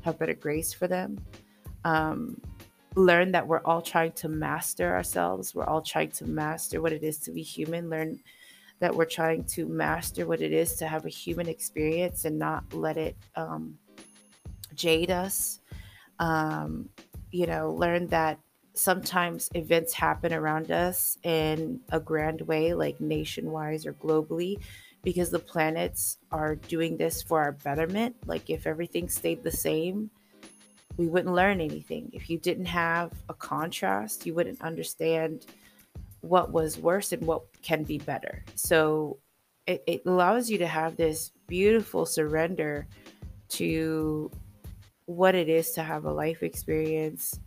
have 0.01 0.19
better 0.19 0.33
grace 0.33 0.73
for 0.73 0.87
them 0.87 1.17
um, 1.85 2.39
learn 2.95 3.31
that 3.31 3.45
we're 3.45 3.63
all 3.65 3.81
trying 3.81 4.11
to 4.11 4.29
master 4.29 4.93
ourselves 4.93 5.55
we're 5.55 5.65
all 5.65 5.81
trying 5.81 6.09
to 6.09 6.25
master 6.25 6.81
what 6.81 6.93
it 6.93 7.03
is 7.03 7.17
to 7.17 7.31
be 7.31 7.41
human 7.41 7.89
learn 7.89 8.19
that 8.79 8.93
we're 8.93 9.05
trying 9.05 9.43
to 9.45 9.65
master 9.65 10.27
what 10.27 10.41
it 10.41 10.51
is 10.51 10.73
to 10.73 10.85
have 10.85 11.05
a 11.05 11.09
human 11.09 11.47
experience 11.47 12.25
and 12.25 12.37
not 12.37 12.63
let 12.73 12.97
it 12.97 13.15
um, 13.35 13.75
jade 14.75 15.09
us 15.09 15.61
um, 16.19 16.87
you 17.31 17.47
know 17.47 17.71
learn 17.71 18.05
that 18.07 18.37
sometimes 18.73 19.49
events 19.53 19.93
happen 19.93 20.33
around 20.33 20.71
us 20.71 21.17
in 21.23 21.79
a 21.91 21.99
grand 21.99 22.41
way, 22.41 22.73
like 22.73 22.99
nationwide 22.99 23.85
or 23.85 23.93
globally, 23.93 24.57
because 25.03 25.29
the 25.29 25.39
planets 25.39 26.17
are 26.31 26.55
doing 26.55 26.97
this 26.97 27.21
for 27.21 27.41
our 27.41 27.51
betterment. 27.51 28.15
Like, 28.25 28.49
if 28.49 28.65
everything 28.65 29.09
stayed 29.09 29.43
the 29.43 29.51
same, 29.51 30.09
we 30.97 31.07
wouldn't 31.07 31.33
learn 31.33 31.61
anything. 31.61 32.09
If 32.13 32.29
you 32.29 32.37
didn't 32.37 32.65
have 32.65 33.11
a 33.29 33.33
contrast, 33.33 34.25
you 34.25 34.33
wouldn't 34.33 34.61
understand 34.61 35.45
what 36.21 36.51
was 36.51 36.77
worse 36.77 37.11
and 37.11 37.21
what 37.23 37.43
can 37.61 37.83
be 37.83 37.97
better. 37.97 38.43
So, 38.55 39.17
it, 39.65 39.83
it 39.87 40.03
allows 40.05 40.49
you 40.49 40.57
to 40.57 40.67
have 40.67 40.97
this 40.97 41.31
beautiful 41.47 42.05
surrender 42.05 42.87
to 43.49 44.31
what 45.05 45.35
it 45.35 45.47
is 45.47 45.71
to 45.71 45.83
have 45.83 46.05
a 46.05 46.11
life 46.11 46.43
experience 46.43 47.39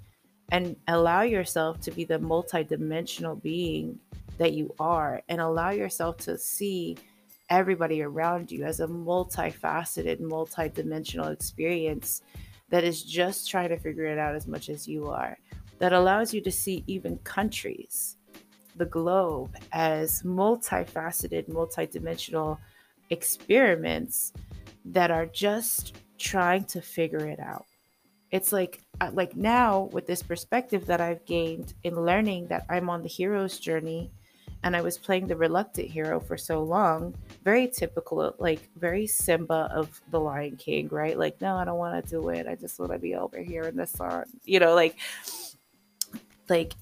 and 0.51 0.77
allow 0.89 1.23
yourself 1.23 1.81
to 1.81 1.91
be 1.91 2.05
the 2.05 2.19
multidimensional 2.19 3.41
being 3.43 3.99
that 4.39 4.53
you 4.53 4.75
are 4.79 5.23
and 5.29 5.41
allow 5.41 5.71
yourself 5.71 6.19
to 6.19 6.39
see 6.39 6.97
everybody 7.49 8.03
around 8.03 8.51
you 8.51 8.65
as 8.65 8.81
a 8.81 8.87
multifaceted, 8.87 10.21
multidimensional 10.21 11.33
experience 11.33 12.23
that 12.69 12.85
is 12.85 13.03
just 13.03 13.49
trying 13.49 13.69
to 13.69 13.79
figure 13.79 14.07
it 14.07 14.19
out 14.19 14.35
as 14.35 14.47
much 14.47 14.69
as 14.69 14.87
you 14.89 15.09
are. 15.09 15.39
That 15.79 15.93
allows 15.93 16.33
you 16.33 16.41
to 16.43 16.51
see 16.51 16.85
even 16.87 17.19
countries, 17.19 18.17
the 18.77 18.87
globe, 18.87 19.55
as 19.73 20.23
multifaceted, 20.23 21.49
multidimensional 21.49 22.59
experiments 23.11 24.33
that 24.85 25.11
are 25.11 25.27
just 25.27 25.95
trying 26.19 26.65
to 26.65 26.81
figure 26.81 27.27
it 27.27 27.39
out 27.41 27.67
it's 28.37 28.53
like 28.53 28.83
uh, 29.01 29.11
like 29.14 29.35
now 29.35 29.88
with 29.92 30.07
this 30.07 30.22
perspective 30.22 30.87
that 30.87 31.01
I've 31.01 31.25
gained 31.25 31.75
in 31.85 32.05
learning 32.05 32.49
that 32.49 32.66
I'm 32.68 32.88
on 32.90 33.03
the 33.03 33.09
hero's 33.09 33.59
journey 33.59 34.11
and 34.62 34.77
I 34.77 34.83
was 34.83 34.99
playing 34.99 35.27
the 35.27 35.37
reluctant 35.37 35.88
hero 35.88 36.18
for 36.20 36.37
so 36.37 36.62
long, 36.62 37.14
very 37.44 37.68
typical, 37.68 38.35
like 38.38 38.68
very 38.77 39.07
Simba 39.07 39.70
of 39.72 40.01
the 40.11 40.20
Lion 40.20 40.57
King, 40.57 40.88
right? 40.88 41.16
Like, 41.16 41.40
no, 41.40 41.57
I 41.57 41.64
don't 41.64 41.79
want 41.79 42.03
to 42.05 42.11
do 42.11 42.29
it. 42.31 42.46
I 42.46 42.57
just 42.57 42.79
want 42.79 42.92
to 42.92 42.99
be 42.99 43.14
over 43.14 43.38
here 43.38 43.64
in 43.64 43.77
the 43.77 43.87
sun, 43.87 44.25
you 44.44 44.59
know, 44.61 44.75
like, 44.75 44.96
like, 46.49 46.72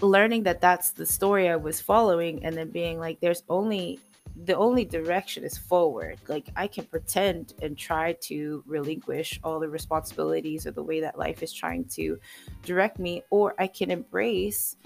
learning 0.00 0.42
that 0.42 0.60
that's 0.60 0.90
the 0.90 1.06
story 1.06 1.48
I 1.48 1.56
was 1.56 1.80
following 1.80 2.44
and 2.44 2.56
then 2.56 2.70
being 2.70 2.98
like 2.98 3.20
there's 3.20 3.44
only 3.48 4.00
the 4.44 4.56
only 4.56 4.84
direction 4.84 5.44
is 5.44 5.56
forward. 5.56 6.18
Like 6.26 6.48
I 6.56 6.66
can 6.66 6.84
pretend 6.84 7.54
and 7.62 7.78
try 7.78 8.14
to 8.22 8.64
relinquish 8.66 9.38
all 9.44 9.60
the 9.60 9.68
responsibilities 9.68 10.66
or 10.66 10.72
the 10.72 10.82
way 10.82 11.00
that 11.00 11.18
life 11.18 11.42
is 11.42 11.52
trying 11.52 11.84
to 11.90 12.18
direct 12.64 12.98
me, 12.98 13.22
or 13.30 13.54
I 13.58 13.68
can 13.68 13.90
embrace 13.90 14.76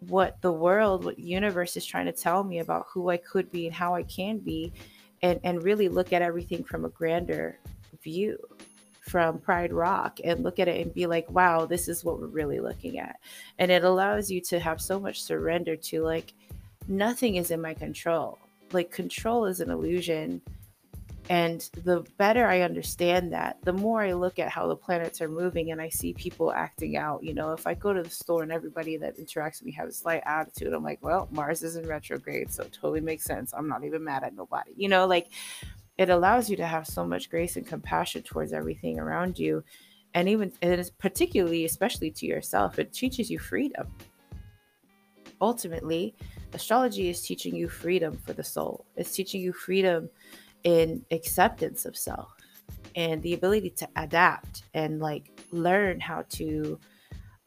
what 0.00 0.40
the 0.42 0.52
world, 0.52 1.04
what 1.04 1.18
universe 1.18 1.76
is 1.76 1.86
trying 1.86 2.06
to 2.06 2.12
tell 2.12 2.44
me 2.44 2.58
about 2.58 2.86
who 2.92 3.08
I 3.08 3.16
could 3.16 3.50
be 3.50 3.66
and 3.66 3.74
how 3.74 3.94
I 3.94 4.02
can 4.02 4.38
be, 4.38 4.72
and 5.22 5.40
and 5.44 5.62
really 5.62 5.88
look 5.88 6.12
at 6.12 6.22
everything 6.22 6.64
from 6.64 6.84
a 6.84 6.90
grander 6.90 7.58
view 8.02 8.36
from 9.00 9.38
Pride 9.38 9.72
Rock 9.72 10.20
and 10.22 10.44
look 10.44 10.58
at 10.58 10.68
it 10.68 10.80
and 10.80 10.94
be 10.94 11.06
like, 11.06 11.28
wow, 11.30 11.66
this 11.66 11.88
is 11.88 12.04
what 12.04 12.20
we're 12.20 12.26
really 12.28 12.60
looking 12.60 12.98
at. 12.98 13.18
And 13.58 13.70
it 13.70 13.84
allows 13.84 14.30
you 14.30 14.40
to 14.42 14.60
have 14.60 14.80
so 14.80 15.00
much 15.00 15.22
surrender 15.22 15.76
to 15.76 16.02
like, 16.02 16.32
nothing 16.86 17.34
is 17.36 17.50
in 17.50 17.60
my 17.60 17.74
control. 17.74 18.38
Like, 18.72 18.90
control 18.90 19.46
is 19.46 19.60
an 19.60 19.70
illusion. 19.70 20.40
And 21.30 21.60
the 21.84 22.04
better 22.18 22.46
I 22.46 22.62
understand 22.62 23.32
that, 23.32 23.56
the 23.62 23.72
more 23.72 24.02
I 24.02 24.12
look 24.12 24.38
at 24.38 24.48
how 24.48 24.66
the 24.66 24.76
planets 24.76 25.20
are 25.20 25.28
moving 25.28 25.70
and 25.70 25.80
I 25.80 25.88
see 25.88 26.12
people 26.12 26.52
acting 26.52 26.96
out. 26.96 27.22
You 27.22 27.32
know, 27.32 27.52
if 27.52 27.66
I 27.66 27.74
go 27.74 27.92
to 27.92 28.02
the 28.02 28.10
store 28.10 28.42
and 28.42 28.50
everybody 28.50 28.96
that 28.96 29.18
interacts 29.18 29.60
with 29.60 29.66
me 29.66 29.72
has 29.72 29.88
a 29.88 29.96
slight 29.96 30.22
attitude, 30.26 30.72
I'm 30.72 30.82
like, 30.82 30.98
well, 31.00 31.28
Mars 31.30 31.62
is 31.62 31.76
in 31.76 31.86
retrograde, 31.86 32.50
so 32.52 32.64
it 32.64 32.72
totally 32.72 33.00
makes 33.00 33.24
sense. 33.24 33.54
I'm 33.54 33.68
not 33.68 33.84
even 33.84 34.02
mad 34.02 34.24
at 34.24 34.34
nobody. 34.34 34.72
You 34.76 34.88
know, 34.88 35.06
like 35.06 35.28
it 35.98 36.10
allows 36.10 36.50
you 36.50 36.56
to 36.56 36.66
have 36.66 36.86
so 36.86 37.06
much 37.06 37.30
grace 37.30 37.56
and 37.56 37.66
compassion 37.66 38.22
towards 38.22 38.52
everything 38.52 38.98
around 38.98 39.38
you 39.38 39.62
and 40.14 40.28
even 40.28 40.52
is 40.60 40.90
particularly 40.90 41.64
especially 41.64 42.10
to 42.10 42.26
yourself 42.26 42.78
it 42.78 42.92
teaches 42.92 43.30
you 43.30 43.38
freedom 43.38 43.86
ultimately 45.42 46.14
astrology 46.54 47.10
is 47.10 47.20
teaching 47.20 47.54
you 47.54 47.68
freedom 47.68 48.16
for 48.16 48.32
the 48.32 48.44
soul. 48.44 48.86
It's 48.96 49.12
teaching 49.12 49.42
you 49.42 49.52
freedom 49.52 50.08
in 50.64 51.04
acceptance 51.10 51.84
of 51.84 51.96
self 51.96 52.32
and 52.94 53.20
the 53.22 53.34
ability 53.34 53.70
to 53.70 53.88
adapt 53.96 54.62
and 54.74 55.00
like 55.00 55.30
learn 55.50 55.98
how 55.98 56.24
to 56.28 56.78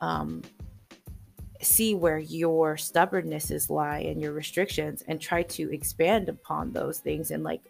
um, 0.02 0.44
see 1.62 1.96
where 1.96 2.20
your 2.20 2.76
stubbornnesses 2.76 3.70
lie 3.70 4.00
and 4.00 4.22
your 4.22 4.34
restrictions 4.34 5.04
and 5.08 5.20
try 5.20 5.42
to 5.44 5.74
expand 5.74 6.30
upon 6.30 6.72
those 6.72 7.00
things 7.00 7.32
and 7.32 7.44
like 7.44 7.62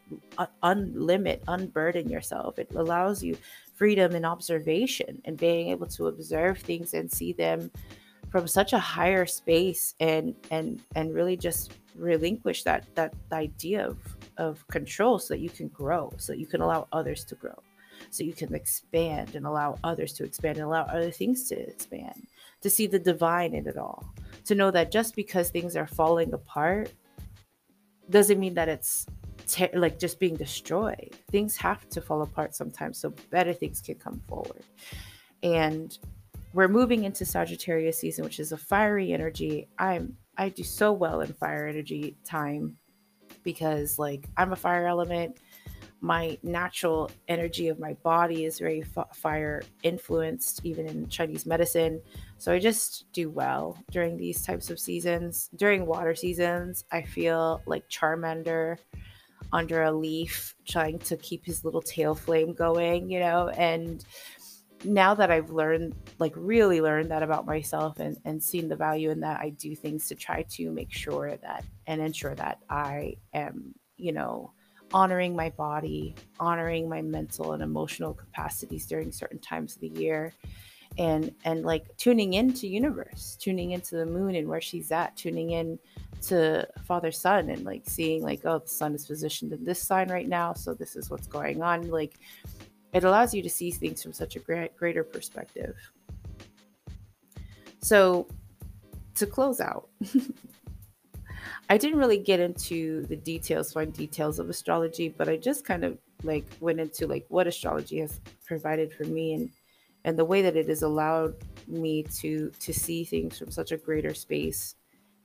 unlimit 0.64 1.42
unburden 1.48 2.10
yourself. 2.10 2.58
It 2.58 2.72
allows 2.76 3.24
you 3.24 3.38
freedom 3.76 4.16
and 4.16 4.26
observation 4.26 5.22
and 5.26 5.38
being 5.38 5.70
able 5.70 5.88
to 5.88 6.08
observe 6.08 6.58
things 6.60 6.94
and 6.94 7.12
see 7.12 7.34
them 7.34 7.72
from 8.36 8.48
such 8.50 8.74
a 8.74 8.80
higher 8.80 9.26
space 9.26 9.96
and 10.02 10.36
and 10.52 10.82
and 10.98 11.14
really 11.14 11.38
just 11.38 11.72
relinquish 11.96 12.64
that 12.64 12.84
that 12.94 13.14
idea 13.32 13.88
of 13.88 13.98
of 14.36 14.68
control 14.68 15.18
so 15.18 15.34
that 15.34 15.40
you 15.40 15.50
can 15.50 15.70
grow 15.70 16.12
so 16.18 16.34
that 16.34 16.40
you 16.40 16.46
can 16.46 16.60
allow 16.60 16.86
others 16.92 17.24
to 17.24 17.36
grow 17.36 17.58
so 18.10 18.26
you 18.26 18.34
can 18.34 18.54
expand 18.54 19.36
and 19.36 19.46
allow 19.46 19.80
others 19.86 20.12
to 20.12 20.26
expand 20.26 20.58
and 20.58 20.66
allow 20.66 20.82
other 20.82 21.12
things 21.12 21.48
to 21.48 21.56
expand 21.56 22.28
to 22.66 22.70
see 22.70 22.88
the 22.88 22.98
divine 23.00 23.54
in 23.54 23.68
it 23.68 23.78
all, 23.78 24.04
to 24.44 24.56
know 24.56 24.72
that 24.72 24.92
just 24.92 25.16
because 25.16 25.50
things 25.50 25.76
are 25.76 25.86
falling 25.86 26.34
apart 26.34 26.92
doesn't 28.10 28.40
mean 28.40 28.56
that 28.56 28.68
it's 28.68 29.06
like 29.76 30.00
just 30.00 30.20
being 30.20 30.36
destroyed. 30.36 31.12
Things 31.30 31.56
have 31.58 31.88
to 31.90 32.02
fall 32.02 32.24
apart 32.24 32.56
sometimes 32.56 32.98
so 32.98 33.14
better 33.30 33.54
things 33.54 33.82
can 33.82 33.96
come 33.96 34.20
forward. 34.28 34.64
And 35.44 35.96
we're 36.56 36.70
moving 36.70 37.04
into 37.04 37.26
Sagittarius 37.26 38.00
season, 38.00 38.24
which 38.24 38.40
is 38.40 38.52
a 38.52 38.58
fiery 38.58 39.14
energy. 39.14 39.68
I'm 39.78 40.18
I 40.38 40.50
do 40.50 40.64
so 40.64 40.92
well 40.94 41.22
in 41.22 41.34
fire 41.34 41.68
energy 41.68 42.18
time 42.26 42.78
because 43.44 44.00
like 44.00 44.28
I'm 44.38 44.54
a 44.54 44.56
fire 44.56 44.88
element 44.88 45.38
my 46.02 46.38
natural 46.44 47.10
energy 47.28 47.68
of 47.68 47.80
my 47.80 47.94
body 48.04 48.46
is 48.46 48.60
very 48.60 48.84
fire 49.14 49.64
influenced, 49.82 50.62
even 50.64 50.88
in 50.88 51.08
Chinese 51.10 51.48
medicine. 51.48 52.00
So 52.38 52.54
I 52.54 52.60
just 52.60 53.12
do 53.12 53.30
well 53.32 53.78
during 53.92 54.16
these 54.16 54.44
types 54.44 54.70
of 54.70 54.80
seasons. 54.80 55.50
During 55.56 55.88
water 55.88 56.14
seasons, 56.14 56.86
I 56.92 57.02
feel 57.02 57.62
like 57.66 57.90
Charmander 57.90 58.78
under 59.52 59.84
a 59.84 59.92
leaf 59.92 60.56
trying 60.68 61.00
to 61.00 61.18
keep 61.18 61.46
his 61.46 61.64
little 61.64 61.82
tail 61.82 62.14
flame 62.14 62.54
going, 62.54 63.10
you 63.10 63.20
know, 63.20 63.50
and 63.50 64.06
now 64.86 65.14
that 65.16 65.32
I've 65.32 65.50
learned, 65.50 65.96
like 66.20 66.34
really 66.36 66.82
learned 66.82 67.12
that 67.12 67.24
about 67.24 67.46
myself 67.46 68.00
and, 68.00 68.18
and 68.26 68.42
seen 68.42 68.70
the 68.70 68.76
value 68.76 69.10
in 69.10 69.20
that, 69.22 69.40
I 69.40 69.50
do 69.50 69.76
things 69.76 70.08
to 70.10 70.16
try 70.16 70.44
to 70.44 70.72
make 70.72 70.92
sure 70.92 71.36
that 71.38 71.64
and 71.88 72.02
ensure 72.02 72.36
that 72.36 72.60
I 72.70 73.18
am, 73.34 73.74
you 73.98 74.12
know, 74.12 74.52
honoring 74.94 75.36
my 75.36 75.50
body, 75.50 76.16
honoring 76.40 76.88
my 76.88 77.02
mental 77.02 77.54
and 77.54 77.64
emotional 77.64 78.14
capacities 78.14 78.86
during 78.86 79.12
certain 79.12 79.40
times 79.40 79.76
of 79.76 79.82
the 79.82 79.90
year 79.90 80.34
and 80.98 81.34
and 81.44 81.64
like 81.64 81.86
tuning 81.98 82.34
into 82.34 82.68
universe 82.68 83.38
tuning 83.40 83.72
into 83.72 83.96
the 83.96 84.06
moon 84.06 84.36
and 84.36 84.48
where 84.48 84.62
she's 84.62 84.92
at 84.92 85.16
tuning 85.18 85.52
in 85.52 85.78
to 86.22 86.66
father 86.86 87.12
sun 87.12 87.50
and 87.50 87.66
like 87.66 87.84
seeing 87.86 88.24
like 88.24 88.42
oh 88.46 88.60
the 88.60 88.68
sun 88.68 88.96
is 88.96 89.06
positioned 89.06 89.52
in 89.52 89.64
this 89.66 89.82
sign 89.82 90.10
right 90.10 90.30
now 90.30 90.54
so 90.54 90.74
this 90.74 90.96
is 90.96 91.10
what's 91.10 91.28
going 91.28 91.62
on 91.62 91.90
like 91.90 92.18
it 92.96 93.04
allows 93.04 93.34
you 93.34 93.44
to 93.44 93.50
see 93.50 93.70
things 93.70 94.02
from 94.02 94.14
such 94.14 94.36
a 94.36 94.40
greater 94.40 95.04
perspective. 95.04 95.76
So 97.82 98.28
to 99.16 99.28
close 99.28 99.62
out 99.62 99.90
I 101.70 101.78
didn't 101.78 102.00
really 102.00 102.18
get 102.18 102.40
into 102.40 103.06
the 103.08 103.16
details, 103.16 103.74
fine 103.74 103.92
details 103.92 104.40
of 104.40 104.50
astrology, 104.50 105.10
but 105.10 105.28
I 105.28 105.38
just 105.38 105.66
kind 105.66 105.84
of 105.84 105.98
like 106.24 106.46
went 106.60 106.80
into 106.80 107.08
like 107.08 107.26
what 107.30 107.48
astrology 107.48 108.00
has 108.00 108.20
provided 108.46 108.94
for 108.94 109.04
me 109.04 109.34
and 109.34 109.50
and 110.06 110.20
the 110.20 110.26
way 110.26 110.44
that 110.44 110.56
it 110.56 110.70
has 110.70 110.84
allowed 110.84 111.36
me 111.68 112.04
to 112.04 112.52
to 112.60 112.74
see 112.74 113.04
things 113.04 113.38
from 113.38 113.52
such 113.52 113.72
a 113.72 113.78
greater 113.78 114.14
space 114.14 114.76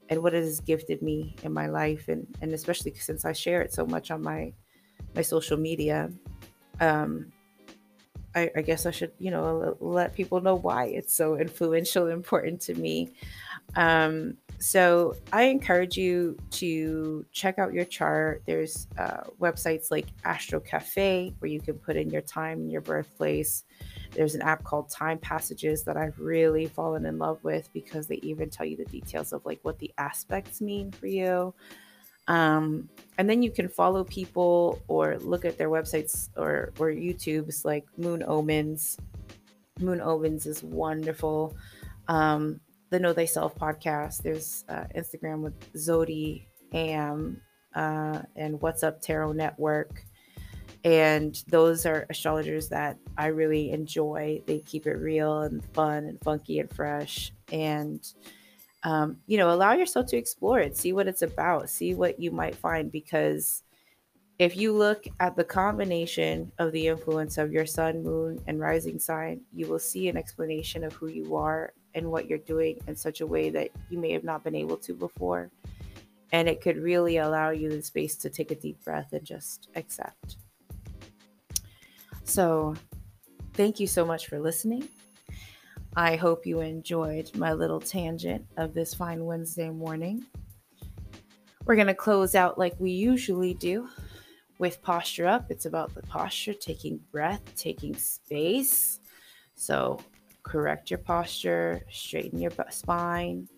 and 0.09 0.23
what 0.23 0.35
it 0.35 0.43
has 0.43 0.61
gifted 0.61 1.03
me 1.03 1.37
in 1.43 1.53
my 1.53 1.67
life 1.67 2.09
and 2.09 2.27
and 2.41 2.53
especially 2.53 2.95
since 2.95 3.25
I 3.25 3.33
share 3.33 3.63
it 3.63 3.73
so 3.73 3.87
much 3.87 4.11
on 4.11 4.23
my 4.23 4.53
my 5.15 5.23
social 5.23 5.57
media. 5.57 6.11
Um 6.81 7.33
I, 8.35 8.51
I 8.57 8.63
guess 8.63 8.87
I 8.87 8.91
should 8.91 9.13
you 9.19 9.31
know 9.31 9.77
let 9.81 10.15
people 10.15 10.41
know 10.41 10.55
why 10.57 10.87
it's 10.87 11.15
so 11.15 11.37
influential 11.37 12.05
and 12.05 12.13
important 12.13 12.61
to 12.63 12.75
me 12.75 13.13
um 13.77 14.37
so 14.61 15.17
I 15.33 15.45
encourage 15.45 15.97
you 15.97 16.37
to 16.51 17.25
check 17.33 17.59
out 17.59 17.73
your 17.73 17.87
chart. 17.87 18.43
There's 18.45 18.89
uh, 18.99 19.23
websites 19.41 19.91
like 19.91 20.09
Astro 20.23 20.61
Cafe 20.61 21.35
where 21.39 21.51
you 21.51 21.61
can 21.61 21.79
put 21.79 21.97
in 21.97 22.11
your 22.11 22.21
time 22.21 22.59
and 22.59 22.71
your 22.71 22.83
birthplace. 22.83 23.65
There's 24.13 24.35
an 24.35 24.43
app 24.43 24.63
called 24.63 24.91
Time 24.91 25.17
Passages 25.17 25.83
that 25.85 25.97
I've 25.97 26.19
really 26.19 26.67
fallen 26.67 27.07
in 27.07 27.19
love 27.19 27.43
with 27.43 27.71
because 27.73 28.07
they 28.07 28.17
even 28.17 28.51
tell 28.51 28.67
you 28.67 28.77
the 28.77 28.85
details 28.85 29.33
of 29.33 29.47
like 29.47 29.61
what 29.63 29.79
the 29.79 29.91
aspects 29.97 30.61
mean 30.61 30.93
for 30.93 31.07
you. 31.07 31.55
Um, 32.31 32.89
and 33.19 33.29
then 33.29 33.43
you 33.43 33.51
can 33.51 33.69
follow 33.69 34.05
people 34.05 34.81
or 34.87 35.19
look 35.19 35.45
at 35.45 35.59
their 35.59 35.69
websites 35.69 36.29
or 36.37 36.73
or 36.79 36.91
YouTube's 36.91 37.65
like 37.65 37.85
Moon 37.97 38.23
Omens. 38.23 38.97
Moon 39.81 40.01
Omens 40.01 40.47
is 40.47 40.63
wonderful. 40.63 41.57
Um, 42.07 42.61
the 42.91 43.01
Know 43.01 43.13
Thyself 43.13 43.57
podcast. 43.57 44.23
There's 44.23 44.65
uh, 44.69 44.85
Instagram 44.97 45.41
with 45.41 45.73
Zodi 45.73 46.47
Am 46.73 47.41
uh, 47.75 48.23
and 48.37 48.61
What's 48.61 48.85
Up 48.85 49.03
Tarot 49.03 49.33
Network. 49.33 50.05
And 50.85 51.43
those 51.49 51.85
are 51.85 52.07
astrologers 52.11 52.69
that 52.69 52.97
I 53.19 53.27
really 53.27 53.73
enjoy. 53.73 54.41
They 54.47 54.61
keep 54.61 54.87
it 54.87 54.95
real 54.95 55.43
and 55.43 55.65
fun 55.75 56.05
and 56.05 56.19
funky 56.23 56.61
and 56.61 56.73
fresh. 56.73 57.33
And, 57.53 58.01
um, 58.83 59.19
you 59.27 59.37
know, 59.37 59.51
allow 59.51 59.73
yourself 59.73 60.07
to 60.07 60.17
explore 60.17 60.61
it, 60.61 60.77
see 60.77 60.93
what 60.93 61.07
it's 61.07 61.23
about, 61.23 61.69
see 61.69 61.95
what 61.95 62.19
you 62.19 62.31
might 62.31 62.55
find. 62.55 62.91
Because 62.91 63.63
if 64.39 64.57
you 64.57 64.73
look 64.73 65.07
at 65.21 65.37
the 65.37 65.45
combination 65.45 66.51
of 66.59 66.73
the 66.73 66.89
influence 66.89 67.37
of 67.37 67.53
your 67.53 67.67
sun, 67.67 68.03
moon, 68.03 68.41
and 68.47 68.59
rising 68.59 68.99
sign, 68.99 69.43
you 69.53 69.67
will 69.67 69.79
see 69.79 70.09
an 70.09 70.17
explanation 70.17 70.83
of 70.83 70.95
who 70.95 71.09
you 71.09 71.37
are 71.37 71.75
and 71.95 72.11
what 72.11 72.27
you're 72.27 72.39
doing 72.39 72.79
in 72.87 72.97
such 72.97 73.21
a 73.21 73.27
way 73.27 73.51
that 73.51 73.69
you 73.91 73.99
may 73.99 74.13
have 74.13 74.25
not 74.25 74.43
been 74.43 74.55
able 74.55 74.79
to 74.79 74.95
before. 74.95 75.51
And 76.33 76.49
it 76.49 76.61
could 76.61 76.79
really 76.79 77.19
allow 77.19 77.51
you 77.51 77.69
the 77.69 77.83
space 77.83 78.17
to 78.17 78.31
take 78.31 78.51
a 78.51 78.55
deep 78.55 78.83
breath 78.83 79.13
and 79.13 79.25
just 79.25 79.69
accept. 79.75 80.37
So, 82.25 82.77
thank 83.55 83.81
you 83.81 83.89
so 83.89 84.07
much 84.07 84.29
for 84.29 84.39
listening. 84.39 84.89
I 85.97 86.17
hope 86.17 86.47
you 86.47 86.61
enjoyed 86.61 87.35
my 87.37 87.53
little 87.53 87.81
tangent 87.81 88.47
of 88.57 88.75
this 88.75 88.95
fine 88.95 89.25
Wednesday 89.25 89.71
morning. 89.71 90.25
We're 91.65 91.75
going 91.75 91.89
to 91.89 91.95
close 91.95 92.35
out 92.35 92.59
like 92.59 92.75
we 92.79 92.91
usually 92.93 93.55
do 93.55 93.89
with 94.59 94.83
posture 94.83 95.27
up. 95.27 95.51
It's 95.51 95.67
about 95.67 95.95
the 95.95 96.03
posture, 96.03 96.55
taking 96.55 97.01
breath, 97.11 97.43
taking 97.57 97.97
space. 97.97 99.01
So, 99.57 100.01
correct 100.43 100.91
your 100.91 100.99
posture, 100.99 101.83
straighten 101.91 102.41
your 102.41 102.53
spine, 102.71 103.49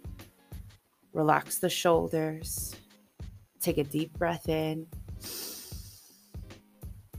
Relax 1.12 1.59
the 1.59 1.68
shoulders. 1.68 2.75
Take 3.61 3.79
a 3.79 3.85
deep 3.85 4.16
breath 4.18 4.49
in, 4.49 4.87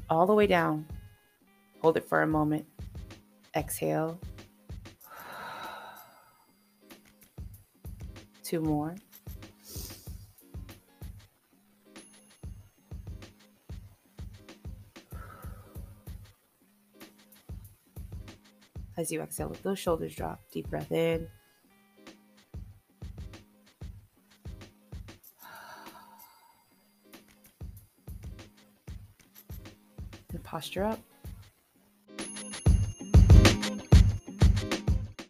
all 0.09 0.25
the 0.25 0.33
way 0.33 0.47
down. 0.47 0.85
Hold 1.81 1.97
it 1.97 2.07
for 2.09 2.21
a 2.21 2.27
moment. 2.27 2.65
Exhale. 3.55 4.19
Two 8.53 8.61
more. 8.61 8.93
As 18.95 19.11
you 19.11 19.23
exhale, 19.23 19.47
let 19.47 19.63
those 19.63 19.79
shoulders 19.79 20.13
drop. 20.13 20.39
Deep 20.51 20.69
breath 20.69 20.91
in. 20.91 21.27
And 30.31 30.43
posture 30.43 30.83
up. 30.83 30.99